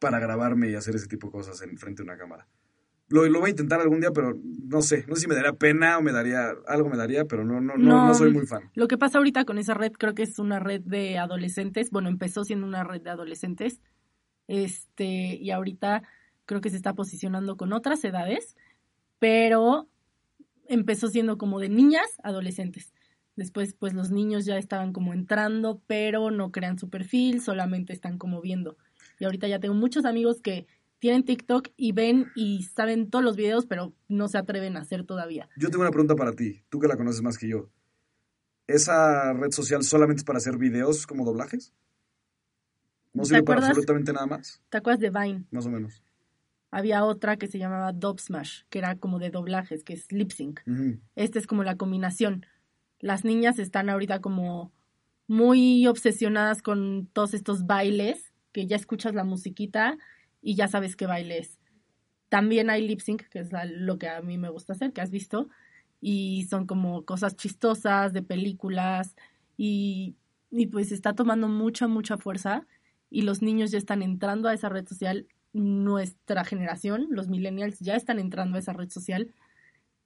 para 0.00 0.18
grabarme 0.18 0.68
y 0.68 0.74
hacer 0.74 0.96
ese 0.96 1.06
tipo 1.06 1.28
de 1.28 1.32
cosas 1.32 1.62
en 1.62 1.78
frente 1.78 2.02
a 2.02 2.04
una 2.04 2.18
cámara. 2.18 2.46
Lo, 3.14 3.28
lo, 3.28 3.38
voy 3.38 3.48
a 3.48 3.50
intentar 3.50 3.80
algún 3.80 4.00
día, 4.00 4.10
pero 4.10 4.34
no 4.34 4.82
sé, 4.82 5.04
no 5.06 5.14
sé 5.14 5.22
si 5.22 5.28
me 5.28 5.36
daría 5.36 5.52
pena 5.52 5.98
o 5.98 6.02
me 6.02 6.10
daría, 6.10 6.50
algo 6.66 6.88
me 6.88 6.96
daría, 6.96 7.26
pero 7.26 7.44
no, 7.44 7.60
no, 7.60 7.76
no, 7.76 8.08
no 8.08 8.14
soy 8.14 8.32
muy 8.32 8.44
fan. 8.44 8.70
Lo 8.74 8.88
que 8.88 8.98
pasa 8.98 9.18
ahorita 9.18 9.44
con 9.44 9.58
esa 9.58 9.72
red, 9.74 9.92
creo 9.92 10.16
que 10.16 10.24
es 10.24 10.40
una 10.40 10.58
red 10.58 10.80
de 10.80 11.16
adolescentes, 11.18 11.90
bueno, 11.92 12.08
empezó 12.08 12.42
siendo 12.42 12.66
una 12.66 12.82
red 12.82 13.02
de 13.02 13.10
adolescentes, 13.10 13.80
este, 14.48 15.36
y 15.36 15.52
ahorita 15.52 16.02
creo 16.44 16.60
que 16.60 16.70
se 16.70 16.76
está 16.76 16.94
posicionando 16.94 17.56
con 17.56 17.72
otras 17.72 18.04
edades, 18.04 18.56
pero 19.20 19.88
empezó 20.66 21.06
siendo 21.06 21.38
como 21.38 21.60
de 21.60 21.68
niñas, 21.68 22.18
adolescentes. 22.24 22.92
Después, 23.36 23.74
pues 23.74 23.94
los 23.94 24.10
niños 24.10 24.44
ya 24.44 24.58
estaban 24.58 24.92
como 24.92 25.12
entrando, 25.12 25.80
pero 25.86 26.32
no 26.32 26.50
crean 26.50 26.80
su 26.80 26.90
perfil, 26.90 27.40
solamente 27.40 27.92
están 27.92 28.18
como 28.18 28.40
viendo. 28.40 28.76
Y 29.20 29.24
ahorita 29.24 29.46
ya 29.46 29.60
tengo 29.60 29.74
muchos 29.74 30.04
amigos 30.04 30.40
que 30.40 30.66
tienen 31.04 31.22
TikTok 31.22 31.68
y 31.76 31.92
ven 31.92 32.32
y 32.34 32.62
saben 32.62 33.10
todos 33.10 33.22
los 33.22 33.36
videos, 33.36 33.66
pero 33.66 33.92
no 34.08 34.26
se 34.26 34.38
atreven 34.38 34.78
a 34.78 34.80
hacer 34.80 35.04
todavía. 35.04 35.50
Yo 35.54 35.68
tengo 35.68 35.82
una 35.82 35.90
pregunta 35.90 36.14
para 36.14 36.32
ti, 36.32 36.62
tú 36.70 36.80
que 36.80 36.88
la 36.88 36.96
conoces 36.96 37.20
más 37.20 37.36
que 37.36 37.46
yo. 37.46 37.68
¿Esa 38.66 39.34
red 39.34 39.50
social 39.50 39.82
solamente 39.82 40.20
es 40.20 40.24
para 40.24 40.38
hacer 40.38 40.56
videos 40.56 41.06
como 41.06 41.26
doblajes? 41.26 41.74
¿No 43.12 43.26
sirve 43.26 43.42
para 43.42 43.66
absolutamente 43.66 44.14
nada 44.14 44.24
más? 44.24 44.62
¿Te 44.70 44.78
acuerdas 44.78 45.00
de 45.00 45.10
Vine? 45.10 45.44
Más 45.50 45.66
o 45.66 45.70
menos. 45.70 46.02
había 46.70 47.04
otra 47.04 47.36
que 47.36 47.48
se 47.48 47.58
llamaba 47.58 47.92
Dub 47.92 48.18
Smash, 48.18 48.62
que 48.70 48.78
era 48.78 48.96
como 48.96 49.18
de 49.18 49.28
doblajes, 49.28 49.84
que 49.84 49.92
es 49.92 50.10
lip 50.10 50.30
sync. 50.30 50.60
Esta 51.16 51.38
es 51.38 51.46
como 51.46 51.64
la 51.64 51.76
combinación. 51.76 52.46
Las 52.98 53.26
niñas 53.26 53.58
están 53.58 53.90
ahorita 53.90 54.22
como 54.22 54.72
muy 55.26 55.86
obsesionadas 55.86 56.62
con 56.62 57.10
todos 57.12 57.34
estos 57.34 57.66
bailes, 57.66 58.32
que 58.52 58.66
ya 58.66 58.76
escuchas 58.76 59.14
la 59.14 59.24
musiquita 59.24 59.98
y 60.44 60.54
ya 60.54 60.68
sabes 60.68 60.94
qué 60.94 61.06
baile 61.06 61.38
es. 61.38 61.58
También 62.28 62.68
hay 62.68 62.86
lip 62.86 63.00
sync, 63.00 63.22
que 63.28 63.40
es 63.40 63.50
lo 63.76 63.98
que 63.98 64.08
a 64.08 64.20
mí 64.20 64.38
me 64.38 64.50
gusta 64.50 64.74
hacer, 64.74 64.92
que 64.92 65.00
has 65.00 65.10
visto, 65.10 65.48
y 66.00 66.44
son 66.50 66.66
como 66.66 67.04
cosas 67.04 67.34
chistosas 67.34 68.12
de 68.12 68.22
películas 68.22 69.16
y, 69.56 70.16
y 70.50 70.66
pues 70.66 70.92
está 70.92 71.14
tomando 71.14 71.48
mucha, 71.48 71.88
mucha 71.88 72.18
fuerza 72.18 72.66
y 73.08 73.22
los 73.22 73.40
niños 73.40 73.70
ya 73.70 73.78
están 73.78 74.02
entrando 74.02 74.48
a 74.48 74.54
esa 74.54 74.68
red 74.68 74.86
social. 74.86 75.26
Nuestra 75.54 76.44
generación, 76.44 77.06
los 77.10 77.28
millennials, 77.28 77.78
ya 77.78 77.94
están 77.94 78.18
entrando 78.18 78.56
a 78.56 78.58
esa 78.58 78.72
red 78.72 78.90
social, 78.90 79.32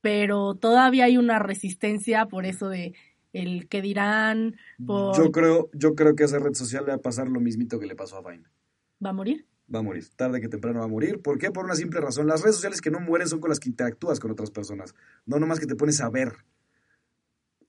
pero 0.03 0.55
todavía 0.55 1.07
hay 1.07 1.17
una 1.17 1.39
resistencia 1.39 2.27
por 2.27 2.47
eso 2.47 2.69
de 2.69 2.95
el 3.33 3.67
que 3.69 3.83
dirán, 3.83 4.57
por 4.87 5.17
Yo 5.17 5.33
creo, 5.33 5.71
yo 5.73 5.95
creo 5.95 6.15
que 6.15 6.23
a 6.23 6.27
esa 6.27 6.39
red 6.39 6.55
social 6.55 6.85
le 6.85 6.93
va 6.93 6.97
a 6.97 7.03
pasar 7.03 7.29
lo 7.29 7.41
mismito 7.41 7.81
que 7.81 7.87
le 7.87 7.97
pasó 7.97 8.19
a 8.19 8.31
Vine. 8.31 8.45
va 9.05 9.11
a 9.11 9.15
morir. 9.15 9.47
Va 9.73 9.81
a 9.81 9.83
morir. 9.83 10.09
Tarde 10.17 10.41
que 10.41 10.49
temprano 10.49 10.81
va 10.81 10.87
a 10.87 10.89
morir. 10.89 11.21
¿Por 11.21 11.39
qué? 11.39 11.51
Por 11.51 11.65
una 11.65 11.75
simple 11.75 12.01
razón. 12.01 12.27
Las 12.27 12.43
redes 12.43 12.57
sociales 12.57 12.81
que 12.81 12.91
no 12.91 13.01
mueren 13.01 13.29
son 13.29 13.41
con 13.41 13.51
las 13.51 13.61
que 13.61 13.69
interactúas 13.69 14.19
con 14.19 14.31
otras 14.31 14.51
personas. 14.51 14.95
No 15.27 15.39
nomás 15.39 15.61
que 15.61 15.67
te 15.67 15.77
pones 15.77 16.01
a 16.01 16.09
ver. 16.09 16.33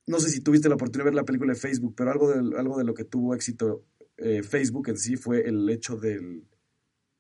No 0.08 0.20
sé 0.20 0.30
si 0.30 0.42
tuviste 0.42 0.70
la 0.70 0.76
oportunidad 0.76 1.06
de 1.06 1.12
ver 1.12 1.16
la 1.16 1.26
película 1.26 1.54
de 1.54 1.60
Facebook, 1.60 1.94
pero 1.96 2.12
algo 2.12 2.32
de, 2.32 2.58
algo 2.58 2.78
de 2.78 2.84
lo 2.84 2.94
que 2.94 3.04
tuvo 3.04 3.36
éxito 3.36 3.84
eh, 4.18 4.44
Facebook 4.44 4.90
en 4.90 4.98
sí 4.98 5.18
fue 5.18 5.42
el 5.42 5.70
hecho 5.70 5.98
del, 5.98 6.48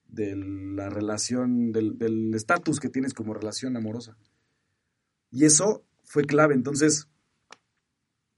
de 0.07 0.36
la 0.36 0.89
relación, 0.89 1.71
del 1.71 2.33
estatus 2.33 2.79
que 2.79 2.89
tienes 2.89 3.13
como 3.13 3.33
relación 3.33 3.75
amorosa. 3.77 4.17
Y 5.31 5.45
eso 5.45 5.83
fue 6.03 6.24
clave. 6.24 6.55
Entonces, 6.55 7.07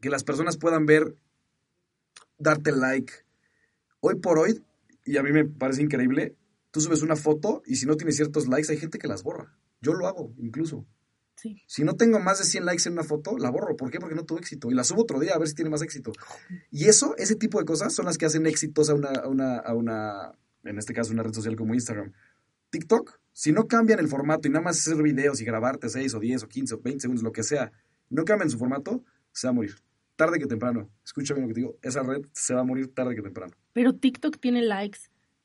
que 0.02 0.10
las 0.10 0.24
personas 0.24 0.58
puedan 0.58 0.86
ver, 0.86 1.16
darte 2.38 2.72
like. 2.72 3.14
Hoy 4.02 4.16
por 4.16 4.40
hoy, 4.40 4.62
y 5.12 5.18
a 5.18 5.24
mí 5.24 5.32
me 5.32 5.44
parece 5.44 5.82
increíble, 5.82 6.38
tú 6.72 6.80
subes 6.80 7.02
una 7.02 7.18
foto 7.18 7.62
y 7.66 7.76
si 7.76 7.86
no 7.86 7.98
tienes 7.98 8.16
ciertos 8.16 8.48
likes, 8.48 8.72
hay 8.72 8.78
gente 8.78 8.98
que 8.98 9.08
las 9.08 9.24
borra. 9.24 9.58
Yo 9.82 9.94
lo 9.94 10.08
hago, 10.08 10.34
incluso. 10.38 10.88
Sí. 11.36 11.62
Si 11.68 11.84
no 11.84 11.96
tengo 11.96 12.20
más 12.20 12.40
de 12.40 12.46
100 12.46 12.66
likes 12.66 12.84
en 12.88 12.94
una 12.94 13.04
foto, 13.04 13.38
la 13.38 13.50
borro. 13.50 13.76
¿Por 13.76 13.92
qué? 13.92 14.00
Porque 14.00 14.16
no 14.16 14.24
tuvo 14.24 14.40
éxito. 14.40 14.72
Y 14.72 14.74
la 14.74 14.84
subo 14.84 15.02
otro 15.02 15.20
día 15.20 15.34
a 15.34 15.38
ver 15.38 15.50
si 15.50 15.56
tiene 15.56 15.70
más 15.70 15.82
éxito. 15.82 16.14
Y 16.70 16.86
eso, 16.86 17.16
ese 17.18 17.36
tipo 17.36 17.60
de 17.60 17.66
cosas 17.66 17.94
son 17.94 18.06
las 18.06 18.18
que 18.18 18.26
hacen 18.26 18.46
exitosa 18.46 18.94
una, 18.94 19.10
a 19.10 19.28
una, 19.28 19.58
a 19.58 19.74
una, 19.74 20.32
en 20.64 20.78
este 20.78 20.94
caso, 20.94 21.12
una 21.12 21.24
red 21.24 21.34
social 21.34 21.58
como 21.58 21.74
Instagram. 21.74 22.14
TikTok, 22.70 23.20
si 23.34 23.52
no 23.52 23.68
cambian 23.68 24.00
el 24.00 24.08
formato 24.08 24.48
y 24.48 24.52
nada 24.52 24.64
más 24.64 24.80
hacer 24.80 25.02
videos 25.02 25.42
y 25.42 25.46
grabarte 25.46 25.90
6 25.90 26.14
o 26.14 26.20
10 26.20 26.44
o 26.44 26.48
15 26.48 26.76
o 26.76 26.80
20 26.80 27.02
segundos, 27.02 27.24
lo 27.24 27.32
que 27.34 27.44
sea, 27.44 27.72
no 28.10 28.24
cambian 28.24 28.50
su 28.50 28.58
formato, 28.58 29.04
se 29.34 29.48
va 29.48 29.52
a 29.52 29.54
morir. 29.56 29.76
Tarde 30.22 30.38
que 30.38 30.46
temprano. 30.46 30.88
Escúchame 31.04 31.42
lo 31.42 31.48
que 31.48 31.56
te 31.56 31.60
digo. 31.62 31.78
Esa 31.82 32.04
red 32.04 32.28
se 32.32 32.54
va 32.54 32.62
a 32.62 32.64
morir 32.64 32.94
tarde 32.94 33.16
que 33.16 33.24
temprano. 33.24 33.54
Pero 33.74 33.96
TikTok 33.96 34.38
tiene 34.40 34.62
likes, 34.62 35.00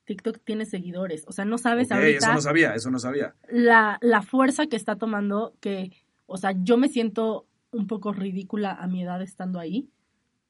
TikTok 0.05 0.37
tiene 0.43 0.67
seguidores. 0.67 1.23
O 1.25 1.31
sea, 1.31 1.45
no 1.45 1.57
sabes 1.57 1.87
Ok, 1.87 1.93
ahorita 1.93 2.17
eso 2.17 2.33
no 2.33 2.41
sabía, 2.41 2.75
eso 2.75 2.91
no 2.91 2.99
sabía. 2.99 3.33
la, 3.49 3.97
la 4.01 4.21
fuerza 4.21 4.67
que 4.67 4.75
está 4.75 4.95
tomando, 4.95 5.55
que, 5.61 5.93
o 6.27 6.37
sea, 6.37 6.53
yo 6.61 6.77
me 6.77 6.89
siento 6.89 7.47
un 7.71 7.87
poco 7.87 8.13
ridícula 8.13 8.71
a 8.71 8.85
mi 8.85 9.01
edad 9.01 9.19
estando 9.23 9.59
ahí, 9.59 9.89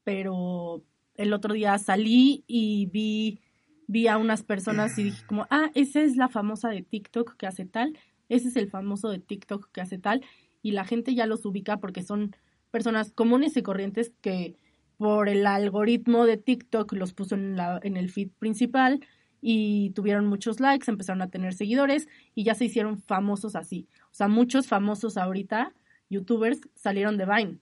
pero 0.04 0.84
el 1.16 1.32
otro 1.32 1.54
día 1.54 1.78
salí 1.78 2.44
y 2.48 2.88
vi, 2.88 3.40
vi 3.88 4.10
a 4.10 4.18
unas 4.18 4.44
personas 4.44 5.00
y 5.00 5.04
dije 5.04 5.26
como, 5.26 5.48
ah, 5.50 5.72
esa 5.74 6.02
es 6.02 6.18
la 6.18 6.28
famosa 6.28 6.68
de 6.68 6.82
TikTok 6.82 7.38
que 7.38 7.48
hace 7.48 7.66
tal, 7.66 7.98
ese 8.28 8.50
es 8.50 8.58
el 8.58 8.70
famoso 8.70 9.10
de 9.10 9.20
TikTok 9.20 9.72
que 9.72 9.80
hace 9.80 9.98
tal, 9.98 10.22
y 10.62 10.72
la 10.72 10.84
gente 10.84 11.16
ya 11.16 11.26
los 11.28 11.46
ubica 11.46 11.78
porque 11.78 12.04
son 12.04 12.36
personas 12.78 13.12
comunes 13.12 13.58
y 13.58 13.64
corrientes 13.64 14.12
que 14.22 14.56
por 14.98 15.30
el 15.30 15.48
algoritmo 15.48 16.28
de 16.28 16.38
TikTok 16.38 16.94
los 16.94 17.14
puso 17.14 17.34
en, 17.34 17.56
la, 17.56 17.80
en 17.82 17.98
el 17.98 18.12
feed 18.12 18.30
principal 18.38 19.00
y 19.42 19.90
tuvieron 19.96 20.28
muchos 20.28 20.60
likes, 20.60 20.90
empezaron 20.92 21.24
a 21.24 21.30
tener 21.32 21.56
seguidores 21.56 22.08
y 22.36 22.44
ya 22.44 22.54
se 22.54 22.66
hicieron 22.66 23.00
famosos 23.00 23.56
así. 23.56 23.88
O 24.12 24.14
sea, 24.14 24.28
muchos 24.28 24.68
famosos 24.68 25.18
ahorita, 25.18 25.74
youtubers, 26.12 26.60
salieron 26.76 27.18
de 27.18 27.26
Vine. 27.26 27.58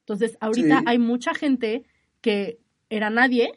Entonces, 0.00 0.36
ahorita 0.40 0.78
Sí. 0.80 0.84
hay 0.88 0.98
mucha 0.98 1.34
gente 1.34 1.84
que 2.20 2.58
era 2.90 3.10
nadie 3.10 3.52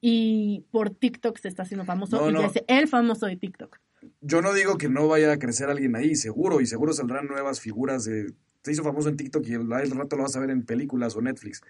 y 0.00 0.64
por 0.72 0.90
TikTok 0.90 1.38
se 1.38 1.46
está 1.46 1.62
haciendo 1.62 1.84
famoso 1.84 2.16
No, 2.20 2.28
y 2.30 2.32
no. 2.32 2.40
ya 2.40 2.46
es 2.46 2.64
el 2.66 2.88
famoso 2.88 3.26
de 3.26 3.36
TikTok. 3.36 3.78
Yo 4.20 4.42
no 4.42 4.52
digo 4.54 4.78
que 4.78 4.88
no 4.88 5.06
vaya 5.08 5.30
a 5.32 5.38
crecer 5.38 5.68
alguien 5.70 5.94
ahí, 5.94 6.14
seguro, 6.16 6.60
y 6.60 6.66
seguro 6.66 6.92
saldrán 6.92 7.26
nuevas 7.26 7.60
figuras 7.60 8.04
de... 8.04 8.32
Se 8.62 8.72
hizo 8.72 8.82
famoso 8.82 9.08
en 9.08 9.16
TikTok 9.16 9.46
y 9.46 9.54
el, 9.54 9.72
el 9.72 9.90
rato 9.92 10.16
lo 10.16 10.22
vas 10.22 10.36
a 10.36 10.40
ver 10.40 10.50
en 10.50 10.64
películas 10.64 11.16
o 11.16 11.22
Netflix. 11.22 11.62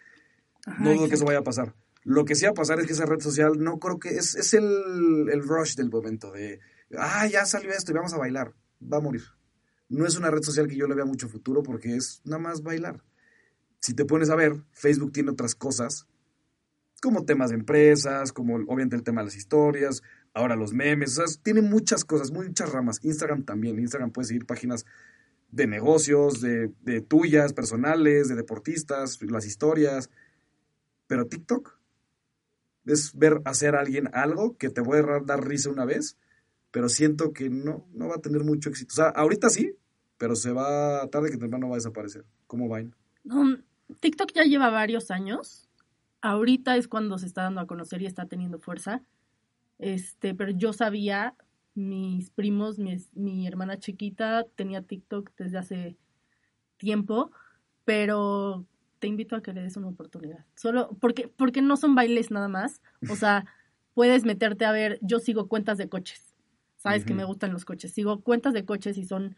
Ajá, 0.66 0.82
No 0.82 0.92
dudo 0.92 1.08
que 1.08 1.14
eso 1.14 1.24
vaya 1.24 1.38
a 1.38 1.44
pasar. 1.44 1.74
Lo 2.02 2.24
que 2.24 2.34
sí 2.34 2.44
va 2.44 2.50
a 2.50 2.54
pasar 2.54 2.80
es 2.80 2.86
que 2.86 2.92
esa 2.92 3.06
red 3.06 3.20
social 3.20 3.58
no 3.58 3.78
creo 3.78 3.98
que 3.98 4.10
es, 4.10 4.34
es 4.34 4.54
el, 4.54 5.28
el 5.30 5.42
rush 5.42 5.76
del 5.76 5.90
momento 5.90 6.32
de, 6.32 6.60
ah, 6.96 7.26
ya 7.26 7.44
salió 7.44 7.70
esto 7.70 7.92
y 7.92 7.94
vamos 7.94 8.14
a 8.14 8.18
bailar. 8.18 8.54
Va 8.82 8.96
a 8.96 9.00
morir. 9.00 9.22
No 9.88 10.06
es 10.06 10.16
una 10.16 10.30
red 10.30 10.42
social 10.42 10.66
que 10.68 10.76
yo 10.76 10.86
le 10.86 10.94
vea 10.94 11.04
mucho 11.04 11.28
futuro 11.28 11.62
porque 11.62 11.96
es 11.96 12.22
nada 12.24 12.40
más 12.40 12.62
bailar. 12.62 13.02
Si 13.80 13.94
te 13.94 14.04
pones 14.04 14.30
a 14.30 14.36
ver, 14.36 14.62
Facebook 14.72 15.12
tiene 15.12 15.30
otras 15.30 15.54
cosas, 15.54 16.06
como 17.02 17.24
temas 17.24 17.50
de 17.50 17.56
empresas, 17.56 18.32
como 18.32 18.56
obviamente 18.56 18.94
el 18.94 19.02
tema 19.02 19.22
de 19.22 19.26
las 19.26 19.36
historias, 19.36 20.02
ahora 20.34 20.54
los 20.54 20.72
memes, 20.72 21.18
o 21.18 21.26
sea, 21.26 21.42
tiene 21.42 21.62
muchas 21.62 22.04
cosas, 22.04 22.30
muchas 22.30 22.70
ramas. 22.70 23.00
Instagram 23.02 23.44
también, 23.44 23.78
Instagram 23.78 24.10
puede 24.10 24.28
seguir 24.28 24.46
páginas 24.46 24.84
de 25.52 25.66
negocios, 25.66 26.40
de, 26.40 26.70
de 26.82 27.00
tuyas, 27.00 27.52
personales, 27.52 28.28
de 28.28 28.34
deportistas, 28.36 29.20
las 29.22 29.46
historias. 29.46 30.10
Pero 31.06 31.26
TikTok 31.26 31.76
es 32.86 33.14
ver 33.14 33.40
hacer 33.44 33.74
a 33.76 33.80
alguien 33.80 34.08
algo 34.12 34.56
que 34.56 34.70
te 34.70 34.82
puede 34.82 35.02
ra- 35.02 35.20
dar 35.20 35.46
risa 35.46 35.70
una 35.70 35.84
vez, 35.84 36.16
pero 36.70 36.88
siento 36.88 37.32
que 37.32 37.50
no, 37.50 37.86
no 37.92 38.08
va 38.08 38.16
a 38.16 38.20
tener 38.20 38.44
mucho 38.44 38.70
éxito. 38.70 38.92
O 38.92 38.96
sea, 38.96 39.08
ahorita 39.08 39.48
sí, 39.50 39.74
pero 40.18 40.36
se 40.36 40.52
va, 40.52 41.06
tarde 41.08 41.30
que 41.30 41.36
temprano 41.36 41.68
va 41.68 41.74
a 41.74 41.78
desaparecer. 41.78 42.24
Como 42.46 42.74
Vine. 42.74 42.92
No, 43.24 43.58
TikTok 44.00 44.32
ya 44.34 44.44
lleva 44.44 44.70
varios 44.70 45.10
años. 45.10 45.68
Ahorita 46.22 46.76
es 46.76 46.86
cuando 46.88 47.18
se 47.18 47.26
está 47.26 47.42
dando 47.42 47.60
a 47.60 47.66
conocer 47.66 48.02
y 48.02 48.06
está 48.06 48.26
teniendo 48.26 48.58
fuerza. 48.58 49.02
Este, 49.78 50.34
pero 50.34 50.52
yo 50.52 50.72
sabía, 50.72 51.34
mis 51.74 52.30
primos, 52.30 52.78
mi, 52.78 52.96
mi 53.14 53.46
hermana 53.46 53.78
chiquita 53.78 54.46
tenía 54.56 54.82
TikTok 54.82 55.30
desde 55.36 55.58
hace 55.58 55.96
tiempo, 56.76 57.30
pero 57.84 58.66
te 59.00 59.06
invito 59.06 59.34
a 59.34 59.42
que 59.42 59.52
le 59.52 59.62
des 59.62 59.76
una 59.76 59.88
oportunidad. 59.88 60.44
Solo 60.54 60.96
porque, 61.00 61.28
porque 61.28 61.62
no 61.62 61.76
son 61.76 61.94
bailes 61.94 62.30
nada 62.30 62.48
más. 62.48 62.82
O 63.10 63.16
sea, 63.16 63.46
puedes 63.94 64.24
meterte 64.24 64.64
a 64.64 64.72
ver, 64.72 64.98
yo 65.02 65.18
sigo 65.18 65.48
cuentas 65.48 65.78
de 65.78 65.88
coches. 65.88 66.34
Sabes 66.76 67.04
que 67.04 67.12
me 67.12 67.24
gustan 67.24 67.52
los 67.52 67.66
coches. 67.66 67.92
Sigo 67.92 68.22
cuentas 68.22 68.54
de 68.54 68.64
coches 68.64 68.96
y 68.96 69.04
son, 69.04 69.36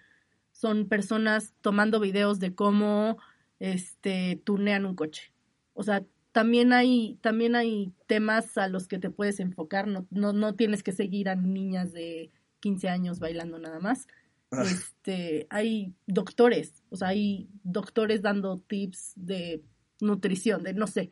son 0.53 0.87
personas 0.87 1.55
tomando 1.61 1.99
videos 1.99 2.39
de 2.39 2.55
cómo 2.55 3.19
este 3.59 4.41
tunean 4.45 4.87
un 4.87 4.95
coche. 4.95 5.33
O 5.75 5.83
sea, 5.83 6.05
también 6.33 6.73
hay, 6.73 7.19
también 7.21 7.55
hay 7.55 7.93
temas 8.07 8.59
a 8.59 8.69
los 8.69 8.89
que 8.89 8.99
te 8.99 9.11
puedes 9.11 9.41
enfocar. 9.41 9.87
No, 9.87 10.07
no, 10.11 10.33
no 10.33 10.55
tienes 10.55 10.83
que 10.83 10.93
seguir 10.93 11.29
a 11.29 11.37
niñas 11.37 11.93
de 11.93 12.31
15 12.61 12.89
años 12.89 13.19
bailando 13.19 13.59
nada 13.59 13.81
más 13.81 14.09
Ah, 14.53 14.65
este, 14.65 15.47
hay 15.49 15.95
doctores, 16.07 16.85
o 16.91 16.97
sea, 16.97 17.09
hay 17.09 17.49
doctores 17.65 18.21
dando 18.21 18.59
tips 18.59 19.15
de 19.17 19.65
nutrición, 20.01 20.63
de 20.63 20.75
no 20.75 20.87
sé. 20.87 21.09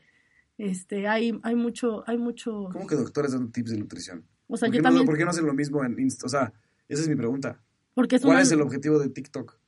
Este, 0.59 1.09
hay, 1.09 1.41
hay 1.43 1.55
mucho, 1.55 2.05
hay 2.07 2.19
mucho, 2.19 2.69
¿Cómo 2.71 2.87
que 2.87 2.97
doctores 2.97 3.33
dando 3.33 3.51
tips 3.51 3.71
de 3.71 3.79
nutrición? 3.79 4.27
o 4.47 4.59
sea, 4.59 4.69
¿Por, 4.69 4.75
yo 4.75 4.79
qué 4.79 4.83
no, 4.83 4.89
también, 4.89 5.07
por 5.07 5.17
qué 5.17 5.25
no 5.25 5.31
hacen 5.31 5.47
lo 5.47 5.55
mismo 5.55 5.83
en 5.83 5.99
Insta? 5.99 6.27
O 6.27 6.29
sea, 6.29 6.53
esa 6.87 7.01
es 7.01 7.09
mi 7.09 7.17
pregunta. 7.17 7.63
porque 7.95 8.17
es 8.17 8.23
¿Cuál 8.23 8.35
una, 8.35 8.43
es 8.43 8.53
el 8.53 8.61
objetivo 8.61 8.99
de 8.99 9.09
TikTok? 9.09 9.59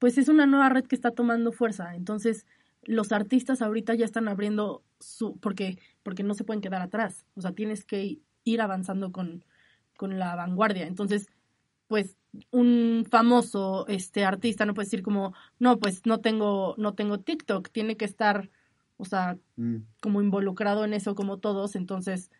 pues 0.00 0.18
es 0.18 0.28
una 0.28 0.46
nueva 0.46 0.70
red 0.70 0.86
que 0.86 0.96
está 0.96 1.12
tomando 1.12 1.52
fuerza, 1.52 1.94
entonces 1.94 2.44
los 2.84 3.12
artistas 3.12 3.62
ahorita 3.62 3.94
ya 3.94 4.04
están 4.04 4.28
abriendo 4.28 4.82
su, 5.00 5.36
porque, 5.38 5.78
porque 6.02 6.22
no 6.22 6.34
se 6.34 6.44
pueden 6.44 6.60
quedar 6.62 6.82
atrás, 6.82 7.26
o 7.34 7.40
sea, 7.42 7.52
tienes 7.52 7.84
que 7.84 8.18
ir 8.44 8.60
avanzando 8.60 9.12
con, 9.12 9.44
con 9.96 10.18
la 10.18 10.34
vanguardia, 10.36 10.86
entonces, 10.86 11.28
pues 11.88 12.16
un 12.52 13.04
famoso 13.10 13.86
este 13.88 14.24
artista 14.24 14.64
no 14.64 14.72
puede 14.74 14.86
decir 14.86 15.02
como 15.02 15.34
no 15.58 15.80
pues 15.80 16.06
no 16.06 16.20
tengo 16.20 16.76
no 16.78 16.94
tengo 16.94 17.18
TikTok 17.18 17.68
tiene 17.70 17.96
que 17.96 18.04
estar 18.04 18.48
o 18.98 19.04
sea 19.04 19.36
Mm. 19.56 19.78
como 20.00 20.22
involucrado 20.22 20.84
en 20.84 20.94
eso 20.94 21.16
como 21.16 21.38
todos. 21.38 21.74
Entonces 21.74 22.30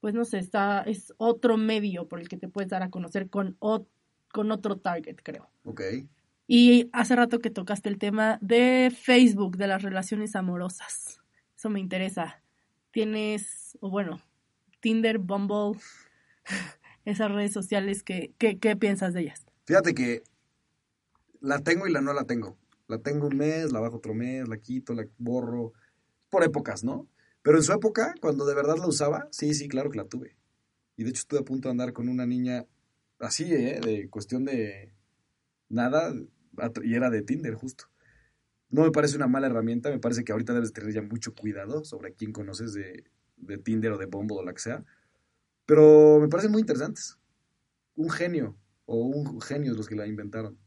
pues 0.00 0.14
no 0.14 0.24
sé 0.24 0.38
está 0.40 0.82
es 0.82 1.14
otro 1.18 1.56
medio 1.56 2.08
por 2.08 2.18
el 2.20 2.28
que 2.28 2.36
te 2.36 2.48
puedes 2.48 2.68
dar 2.70 2.82
a 2.82 2.90
conocer 2.90 3.30
con 3.30 3.56
o- 3.60 3.86
con 4.32 4.50
otro 4.50 4.78
target 4.78 5.18
creo. 5.22 5.48
Ok. 5.64 5.80
Y 6.46 6.90
hace 6.92 7.16
rato 7.16 7.38
que 7.38 7.50
tocaste 7.50 7.88
el 7.88 7.98
tema 7.98 8.38
de 8.40 8.92
Facebook 8.94 9.56
de 9.56 9.66
las 9.66 9.82
relaciones 9.82 10.36
amorosas 10.36 11.20
eso 11.56 11.70
me 11.70 11.80
interesa 11.80 12.42
tienes 12.90 13.76
o 13.80 13.90
bueno 13.90 14.20
Tinder 14.80 15.18
Bumble 15.18 15.80
esas 17.04 17.30
redes 17.30 17.52
sociales, 17.52 18.02
¿qué, 18.02 18.34
qué, 18.38 18.76
piensas 18.76 19.14
de 19.14 19.22
ellas? 19.22 19.46
Fíjate 19.66 19.94
que 19.94 20.22
la 21.40 21.58
tengo 21.60 21.86
y 21.86 21.92
la 21.92 22.00
no 22.00 22.12
la 22.12 22.24
tengo. 22.24 22.56
La 22.86 22.98
tengo 22.98 23.28
un 23.28 23.36
mes, 23.36 23.72
la 23.72 23.80
bajo 23.80 23.96
otro 23.96 24.14
mes, 24.14 24.48
la 24.48 24.58
quito, 24.58 24.94
la 24.94 25.06
borro. 25.18 25.72
Por 26.28 26.44
épocas, 26.44 26.84
¿no? 26.84 27.08
Pero 27.42 27.58
en 27.58 27.62
su 27.62 27.72
época, 27.72 28.14
cuando 28.20 28.44
de 28.44 28.54
verdad 28.54 28.76
la 28.76 28.86
usaba, 28.86 29.28
sí, 29.30 29.54
sí, 29.54 29.68
claro 29.68 29.90
que 29.90 29.98
la 29.98 30.04
tuve. 30.04 30.36
Y 30.96 31.04
de 31.04 31.10
hecho 31.10 31.20
estuve 31.20 31.40
a 31.40 31.44
punto 31.44 31.68
de 31.68 31.72
andar 31.72 31.92
con 31.92 32.08
una 32.08 32.26
niña 32.26 32.66
así, 33.18 33.44
¿eh? 33.52 33.80
De 33.80 34.08
cuestión 34.10 34.44
de 34.44 34.92
nada, 35.68 36.12
y 36.82 36.94
era 36.94 37.10
de 37.10 37.22
Tinder 37.22 37.54
justo. 37.54 37.84
No 38.70 38.82
me 38.82 38.90
parece 38.90 39.16
una 39.16 39.28
mala 39.28 39.46
herramienta, 39.46 39.90
me 39.90 39.98
parece 39.98 40.24
que 40.24 40.32
ahorita 40.32 40.52
debes 40.52 40.72
tener 40.72 40.92
ya 40.92 41.02
mucho 41.02 41.34
cuidado 41.34 41.84
sobre 41.84 42.14
quién 42.14 42.32
conoces 42.32 42.72
de, 42.74 43.04
de 43.36 43.58
Tinder 43.58 43.92
o 43.92 43.98
de 43.98 44.06
Bumble 44.06 44.38
o 44.38 44.44
la 44.44 44.52
que 44.52 44.60
sea. 44.60 44.84
Pero 45.66 46.18
me 46.20 46.28
parecen 46.28 46.52
muy 46.52 46.60
interesantes. 46.60 47.18
Un 47.94 48.10
genio, 48.10 48.56
o 48.86 48.96
un 48.96 49.40
genio 49.40 49.74
los 49.74 49.88
que 49.88 49.94
la 49.94 50.06
inventaron. 50.06 50.58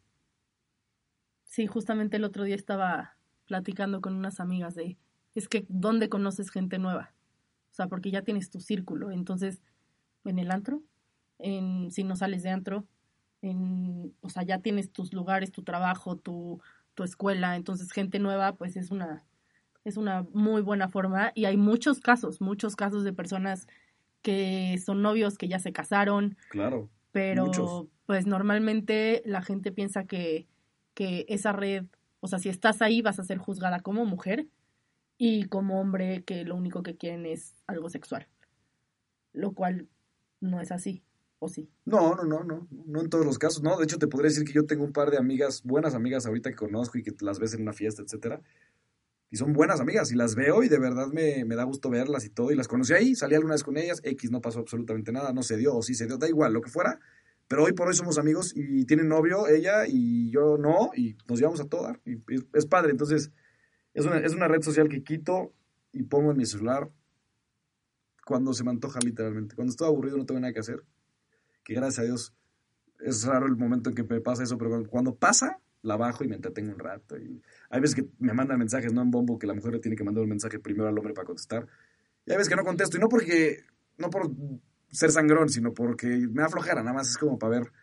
Sí, 1.43 1.67
justamente 1.67 2.17
el 2.17 2.23
otro 2.23 2.43
día 2.43 2.55
estaba 2.55 3.17
platicando 3.45 4.01
con 4.01 4.13
unas 4.13 4.39
amigas 4.39 4.75
de, 4.75 4.97
es 5.35 5.47
que, 5.47 5.65
¿dónde 5.69 6.09
conoces 6.09 6.51
gente 6.51 6.79
nueva? 6.79 7.13
O 7.71 7.73
sea, 7.73 7.87
porque 7.87 8.11
ya 8.11 8.23
tienes 8.23 8.49
tu 8.49 8.59
círculo. 8.59 9.11
Entonces, 9.11 9.61
en 10.23 10.39
el 10.39 10.51
antro, 10.51 10.83
en, 11.39 11.91
si 11.91 12.03
no 12.03 12.15
sales 12.15 12.43
de 12.43 12.49
antro, 12.49 12.87
en, 13.41 14.13
o 14.21 14.29
sea, 14.29 14.43
ya 14.43 14.59
tienes 14.59 14.91
tus 14.91 15.13
lugares, 15.13 15.51
tu 15.51 15.63
trabajo, 15.63 16.17
tu, 16.17 16.61
tu 16.93 17.03
escuela. 17.03 17.55
Entonces, 17.55 17.91
gente 17.91 18.19
nueva, 18.19 18.55
pues 18.55 18.77
es 18.77 18.91
una, 18.91 19.23
es 19.85 19.97
una 19.97 20.25
muy 20.33 20.61
buena 20.61 20.89
forma. 20.89 21.31
Y 21.35 21.45
hay 21.45 21.57
muchos 21.57 21.99
casos, 21.99 22.41
muchos 22.41 22.75
casos 22.75 23.03
de 23.03 23.13
personas 23.13 23.67
que 24.21 24.77
son 24.83 25.01
novios, 25.01 25.37
que 25.37 25.47
ya 25.47 25.59
se 25.59 25.71
casaron. 25.73 26.37
Claro. 26.49 26.89
Pero, 27.11 27.89
pues 28.05 28.27
normalmente 28.27 29.23
la 29.25 29.41
gente 29.41 29.71
piensa 29.71 30.05
que 30.05 30.47
que 30.97 31.27
esa 31.29 31.51
red, 31.51 31.85
o 32.21 32.27
sea, 32.27 32.39
si 32.39 32.49
estás 32.49 32.81
ahí 32.81 33.03
vas 33.03 33.19
a 33.19 33.23
ser 33.23 33.37
juzgada 33.37 33.81
como 33.81 34.03
mujer 34.03 34.47
y 35.19 35.43
como 35.43 35.79
hombre 35.79 36.23
que 36.23 36.43
lo 36.43 36.55
único 36.55 36.81
que 36.81 36.97
quieren 36.97 37.27
es 37.27 37.53
algo 37.67 37.87
sexual. 37.87 38.27
Lo 39.31 39.51
cual 39.51 39.87
no 40.39 40.59
es 40.59 40.71
así, 40.71 41.03
¿o 41.39 41.47
sí? 41.47 41.69
No, 41.85 42.15
no, 42.15 42.23
no, 42.23 42.43
no, 42.43 42.67
no 42.69 43.01
en 43.01 43.09
todos 43.09 43.25
los 43.25 43.37
casos, 43.37 43.63
no. 43.63 43.77
De 43.77 43.83
hecho, 43.83 43.97
te 43.97 44.07
podría 44.07 44.29
decir 44.29 44.45
que 44.45 44.53
yo 44.53 44.65
tengo 44.65 44.83
un 44.83 44.93
par 44.93 45.11
de 45.11 45.17
amigas, 45.17 45.63
buenas 45.63 45.93
amigas 45.93 46.25
ahorita 46.25 46.49
que 46.49 46.55
conozco 46.55 46.97
y 46.97 47.03
que 47.03 47.13
las 47.21 47.39
ves 47.39 47.53
en 47.53 47.61
una 47.61 47.73
fiesta, 47.73 48.01
etcétera. 48.01 48.41
Y 49.29 49.37
son 49.37 49.53
buenas 49.53 49.81
amigas 49.81 50.11
y 50.11 50.15
las 50.15 50.35
veo 50.35 50.63
y 50.63 50.69
de 50.69 50.79
verdad 50.79 51.07
me, 51.07 51.43
me 51.45 51.55
da 51.55 51.63
gusto 51.63 51.89
verlas 51.89 52.25
y 52.25 52.29
todo. 52.29 52.51
Y 52.51 52.55
las 52.55 52.67
conocí 52.67 52.93
ahí, 52.93 53.15
salí 53.15 53.35
alguna 53.35 53.55
vez 53.55 53.63
con 53.63 53.77
ellas, 53.77 53.99
X 54.03 54.31
no 54.31 54.41
pasó 54.41 54.59
absolutamente 54.59 55.11
nada, 55.11 55.33
no 55.33 55.43
se 55.43 55.57
dio 55.57 55.75
o 55.75 55.81
sí 55.81 55.95
se 55.95 56.05
dio, 56.05 56.17
da 56.17 56.29
igual, 56.29 56.53
lo 56.53 56.61
que 56.61 56.69
fuera 56.69 56.99
pero 57.47 57.63
hoy 57.63 57.73
por 57.73 57.87
hoy 57.87 57.93
somos 57.93 58.17
amigos 58.17 58.51
y 58.55 58.85
tiene 58.85 59.03
novio 59.03 59.47
ella 59.47 59.85
y 59.87 60.29
yo 60.31 60.57
no, 60.57 60.91
y 60.95 61.15
nos 61.27 61.39
llevamos 61.39 61.61
a 61.61 61.65
toda. 61.65 61.99
Es, 62.53 62.65
padre, 62.65 62.91
entonces 62.91 63.31
es 63.93 64.05
una, 64.05 64.17
es 64.19 64.33
una 64.33 64.47
red 64.47 64.61
social 64.61 64.89
que 64.89 65.03
quito 65.03 65.53
y 65.93 66.03
pongo 66.03 66.31
en 66.31 66.37
mi 66.37 66.45
celular 66.45 66.89
cuando 68.25 68.53
se 68.53 68.65
me 68.65 68.71
antoja 68.71 68.99
literalmente. 68.99 69.55
Cuando 69.55 69.71
estoy 69.71 69.87
aburrido 69.87 70.17
no 70.17 70.25
tengo 70.25 70.41
nada 70.41 70.51
que 70.51 70.59
hacer. 70.59 70.83
Que 71.67 71.73
gracias 71.73 71.99
a 71.99 72.03
Dios 72.03 72.33
es 73.01 73.25
raro 73.25 73.45
el 73.45 73.57
momento 73.57 73.89
en 73.89 73.95
que 73.97 74.03
me 74.03 74.21
pasa 74.21 74.41
eso, 74.43 74.57
pero 74.57 74.87
cuando 74.87 75.15
pasa, 75.15 75.59
la 75.81 75.97
bajo 75.97 76.23
y 76.23 76.29
me 76.29 76.35
entretengo 76.35 76.71
un 76.71 76.79
rato. 76.79 77.17
Y 77.17 77.41
hay 77.69 77.81
veces 77.81 77.93
que 77.93 78.07
me 78.19 78.31
mandan 78.31 78.57
mensajes, 78.57 78.93
no 78.93 79.01
en 79.01 79.11
bombo, 79.11 79.37
que 79.37 79.47
la 79.47 79.53
mujer 79.53 79.73
le 79.73 79.79
tiene 79.79 79.97
que 79.97 80.05
mandar 80.05 80.23
un 80.23 80.29
mensaje 80.29 80.59
primero 80.59 80.87
al 80.87 80.97
hombre 80.97 81.13
para 81.13 81.25
contestar. 81.25 81.67
Y 82.25 82.31
hay 82.31 82.37
veces 82.37 82.47
que 82.47 82.55
no 82.55 82.63
contesto, 82.63 82.95
y 82.95 83.01
no 83.01 83.09
porque, 83.09 83.65
no 83.97 84.09
por 84.09 84.31
ser 84.89 85.11
sangrón, 85.11 85.49
sino 85.49 85.73
porque 85.73 86.07
me 86.07 86.41
da 86.41 86.47
nada 86.75 86.93
más 86.93 87.09
es 87.09 87.17
como 87.17 87.37
para 87.37 87.59
ver, 87.59 87.73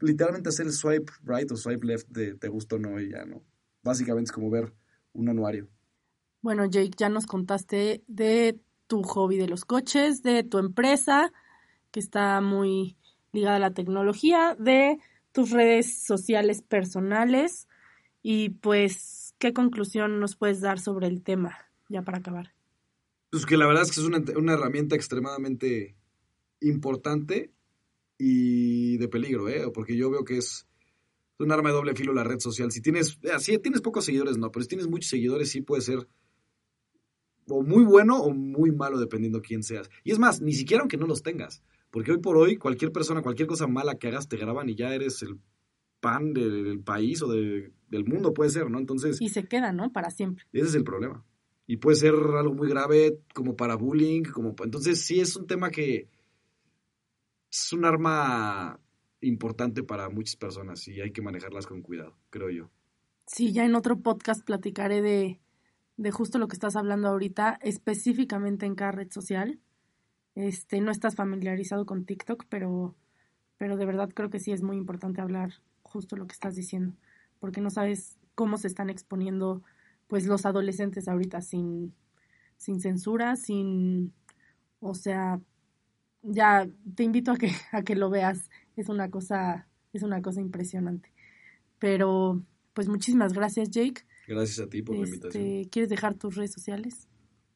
literalmente 0.00 0.48
hacer 0.48 0.66
el 0.66 0.72
swipe 0.72 1.12
right 1.22 1.48
o 1.52 1.56
swipe 1.56 1.86
left 1.86 2.08
de 2.08 2.34
te 2.34 2.48
gusta 2.48 2.74
o 2.74 2.80
no 2.80 3.00
y 3.00 3.10
ya 3.10 3.24
no. 3.24 3.44
Básicamente 3.84 4.30
es 4.30 4.32
como 4.32 4.50
ver 4.50 4.72
un 5.12 5.28
anuario. 5.28 5.68
Bueno, 6.40 6.64
Jake, 6.66 6.90
ya 6.96 7.08
nos 7.08 7.26
contaste 7.26 8.02
de 8.08 8.58
tu 8.88 9.04
hobby 9.04 9.36
de 9.36 9.46
los 9.46 9.64
coches, 9.64 10.24
de 10.24 10.42
tu 10.42 10.58
empresa, 10.58 11.32
que 11.92 12.00
está 12.00 12.40
muy 12.40 12.96
ligada 13.32 13.56
a 13.56 13.60
la 13.60 13.74
tecnología, 13.74 14.56
de 14.58 14.98
tus 15.32 15.50
redes 15.50 16.04
sociales 16.04 16.62
personales 16.62 17.68
y 18.22 18.50
pues, 18.50 19.34
¿qué 19.38 19.52
conclusión 19.52 20.20
nos 20.20 20.36
puedes 20.36 20.60
dar 20.60 20.78
sobre 20.78 21.06
el 21.06 21.22
tema 21.22 21.58
ya 21.88 22.02
para 22.02 22.18
acabar? 22.18 22.54
Pues 23.30 23.46
que 23.46 23.56
la 23.56 23.66
verdad 23.66 23.82
es 23.84 23.92
que 23.92 24.00
es 24.00 24.06
una, 24.06 24.22
una 24.36 24.52
herramienta 24.52 24.94
extremadamente 24.94 25.96
importante 26.60 27.52
y 28.18 28.98
de 28.98 29.08
peligro, 29.08 29.48
¿eh? 29.48 29.70
Porque 29.72 29.96
yo 29.96 30.10
veo 30.10 30.24
que 30.24 30.36
es 30.36 30.68
un 31.38 31.50
arma 31.50 31.70
de 31.70 31.74
doble 31.74 31.94
filo 31.94 32.12
la 32.12 32.24
red 32.24 32.38
social. 32.38 32.70
Si 32.70 32.80
tienes, 32.80 33.18
si 33.38 33.58
tienes 33.58 33.80
pocos 33.80 34.04
seguidores, 34.04 34.36
no, 34.36 34.52
pero 34.52 34.62
si 34.62 34.68
tienes 34.68 34.86
muchos 34.86 35.10
seguidores, 35.10 35.50
sí 35.50 35.62
puede 35.62 35.82
ser 35.82 36.06
o 37.48 37.62
muy 37.62 37.84
bueno 37.84 38.18
o 38.18 38.32
muy 38.32 38.70
malo 38.70 39.00
dependiendo 39.00 39.42
quién 39.42 39.62
seas. 39.62 39.90
Y 40.04 40.12
es 40.12 40.18
más, 40.18 40.40
ni 40.40 40.52
siquiera 40.52 40.82
aunque 40.82 40.98
no 40.98 41.06
los 41.06 41.22
tengas, 41.22 41.62
porque 41.92 42.10
hoy 42.10 42.18
por 42.18 42.38
hoy 42.38 42.56
cualquier 42.56 42.90
persona, 42.90 43.20
cualquier 43.20 43.46
cosa 43.46 43.66
mala 43.66 43.96
que 43.96 44.08
hagas 44.08 44.26
te 44.26 44.38
graban 44.38 44.68
y 44.70 44.74
ya 44.74 44.94
eres 44.94 45.22
el 45.22 45.38
pan 46.00 46.32
del, 46.32 46.80
país 46.80 47.22
o 47.22 47.28
del 47.28 48.04
mundo, 48.06 48.32
puede 48.32 48.48
ser, 48.48 48.70
¿no? 48.70 48.78
Entonces... 48.78 49.20
Y 49.20 49.28
se 49.28 49.44
queda, 49.44 49.72
¿no? 49.72 49.92
Para 49.92 50.10
siempre. 50.10 50.46
Ese 50.54 50.68
es 50.68 50.74
el 50.74 50.84
problema. 50.84 51.22
Y 51.66 51.76
puede 51.76 51.96
ser 51.96 52.14
algo 52.14 52.54
muy 52.54 52.68
grave 52.68 53.20
como 53.34 53.56
para 53.56 53.76
bullying, 53.76 54.22
como... 54.22 54.54
Entonces 54.64 55.04
sí 55.04 55.20
es 55.20 55.36
un 55.36 55.46
tema 55.46 55.70
que 55.70 56.08
es 57.50 57.72
un 57.74 57.84
arma 57.84 58.80
importante 59.20 59.82
para 59.82 60.08
muchas 60.08 60.36
personas 60.36 60.88
y 60.88 60.98
hay 61.02 61.12
que 61.12 61.20
manejarlas 61.20 61.66
con 61.66 61.82
cuidado, 61.82 62.16
creo 62.30 62.48
yo. 62.48 62.70
Sí, 63.26 63.52
ya 63.52 63.66
en 63.66 63.74
otro 63.74 64.00
podcast 64.00 64.44
platicaré 64.46 65.02
de, 65.02 65.40
de 65.98 66.10
justo 66.10 66.38
lo 66.38 66.48
que 66.48 66.54
estás 66.54 66.74
hablando 66.74 67.08
ahorita, 67.08 67.58
específicamente 67.60 68.64
en 68.64 68.76
cada 68.76 68.92
red 68.92 69.10
social. 69.10 69.60
Este, 70.34 70.80
no 70.80 70.90
estás 70.90 71.14
familiarizado 71.14 71.84
con 71.86 72.04
TikTok, 72.04 72.44
pero, 72.48 72.94
pero 73.58 73.76
de 73.76 73.86
verdad 73.86 74.10
creo 74.14 74.30
que 74.30 74.40
sí 74.40 74.52
es 74.52 74.62
muy 74.62 74.76
importante 74.76 75.20
hablar 75.20 75.52
justo 75.82 76.16
lo 76.16 76.26
que 76.26 76.32
estás 76.32 76.54
diciendo, 76.54 76.94
porque 77.38 77.60
no 77.60 77.70
sabes 77.70 78.18
cómo 78.34 78.56
se 78.56 78.68
están 78.68 78.88
exponiendo 78.88 79.62
pues 80.06 80.26
los 80.26 80.46
adolescentes 80.46 81.08
ahorita 81.08 81.40
sin, 81.40 81.94
sin 82.56 82.80
censura, 82.80 83.36
sin, 83.36 84.12
o 84.80 84.94
sea, 84.94 85.40
ya 86.22 86.68
te 86.94 87.02
invito 87.02 87.32
a 87.32 87.36
que, 87.36 87.50
a 87.72 87.82
que 87.82 87.96
lo 87.96 88.10
veas. 88.10 88.50
Es 88.76 88.88
una 88.88 89.10
cosa, 89.10 89.68
es 89.92 90.02
una 90.02 90.22
cosa 90.22 90.40
impresionante. 90.40 91.12
Pero, 91.78 92.42
pues 92.74 92.88
muchísimas 92.88 93.32
gracias, 93.32 93.70
Jake. 93.70 94.02
Gracias 94.28 94.66
a 94.66 94.70
ti 94.70 94.82
por 94.82 94.96
la 94.96 95.06
invitación. 95.06 95.44
Este, 95.44 95.70
¿Quieres 95.70 95.90
dejar 95.90 96.14
tus 96.14 96.36
redes 96.36 96.52
sociales? 96.52 97.08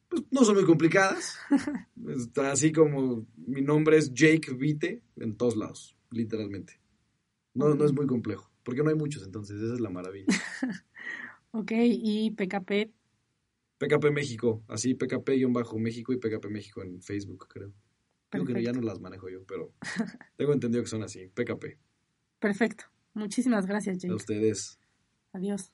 Pues 0.09 0.23
no 0.31 0.43
son 0.43 0.55
muy 0.55 0.65
complicadas. 0.65 1.37
Está 2.07 2.51
así 2.51 2.71
como 2.71 3.25
mi 3.35 3.61
nombre 3.61 3.97
es 3.97 4.13
Jake 4.13 4.53
Vite 4.53 5.03
en 5.17 5.35
todos 5.35 5.55
lados, 5.55 5.97
literalmente. 6.11 6.79
No, 7.53 7.73
no 7.73 7.85
es 7.85 7.93
muy 7.93 8.05
complejo, 8.05 8.51
porque 8.63 8.83
no 8.83 8.89
hay 8.89 8.95
muchos, 8.95 9.23
entonces 9.23 9.61
esa 9.61 9.73
es 9.73 9.79
la 9.79 9.89
maravilla. 9.89 10.27
ok, 11.51 11.71
y 11.73 12.31
PKP. 12.31 12.93
PKP 13.79 14.11
México, 14.11 14.63
así 14.67 14.93
PKP-México 14.93 16.13
y 16.13 16.17
PKP 16.17 16.45
México 16.49 16.81
en 16.81 17.01
Facebook, 17.01 17.47
creo. 17.47 17.73
Creo 18.29 18.45
que 18.45 18.61
ya 18.61 18.73
no 18.73 18.81
las 18.81 18.99
manejo 18.99 19.29
yo, 19.29 19.43
pero 19.45 19.73
tengo 20.35 20.53
entendido 20.53 20.83
que 20.83 20.89
son 20.89 21.03
así. 21.03 21.27
PKP. 21.27 21.77
Perfecto. 22.39 22.85
Muchísimas 23.13 23.65
gracias, 23.65 23.97
Jake. 23.97 24.11
A 24.11 24.15
ustedes. 24.15 24.79
Adiós. 25.33 25.71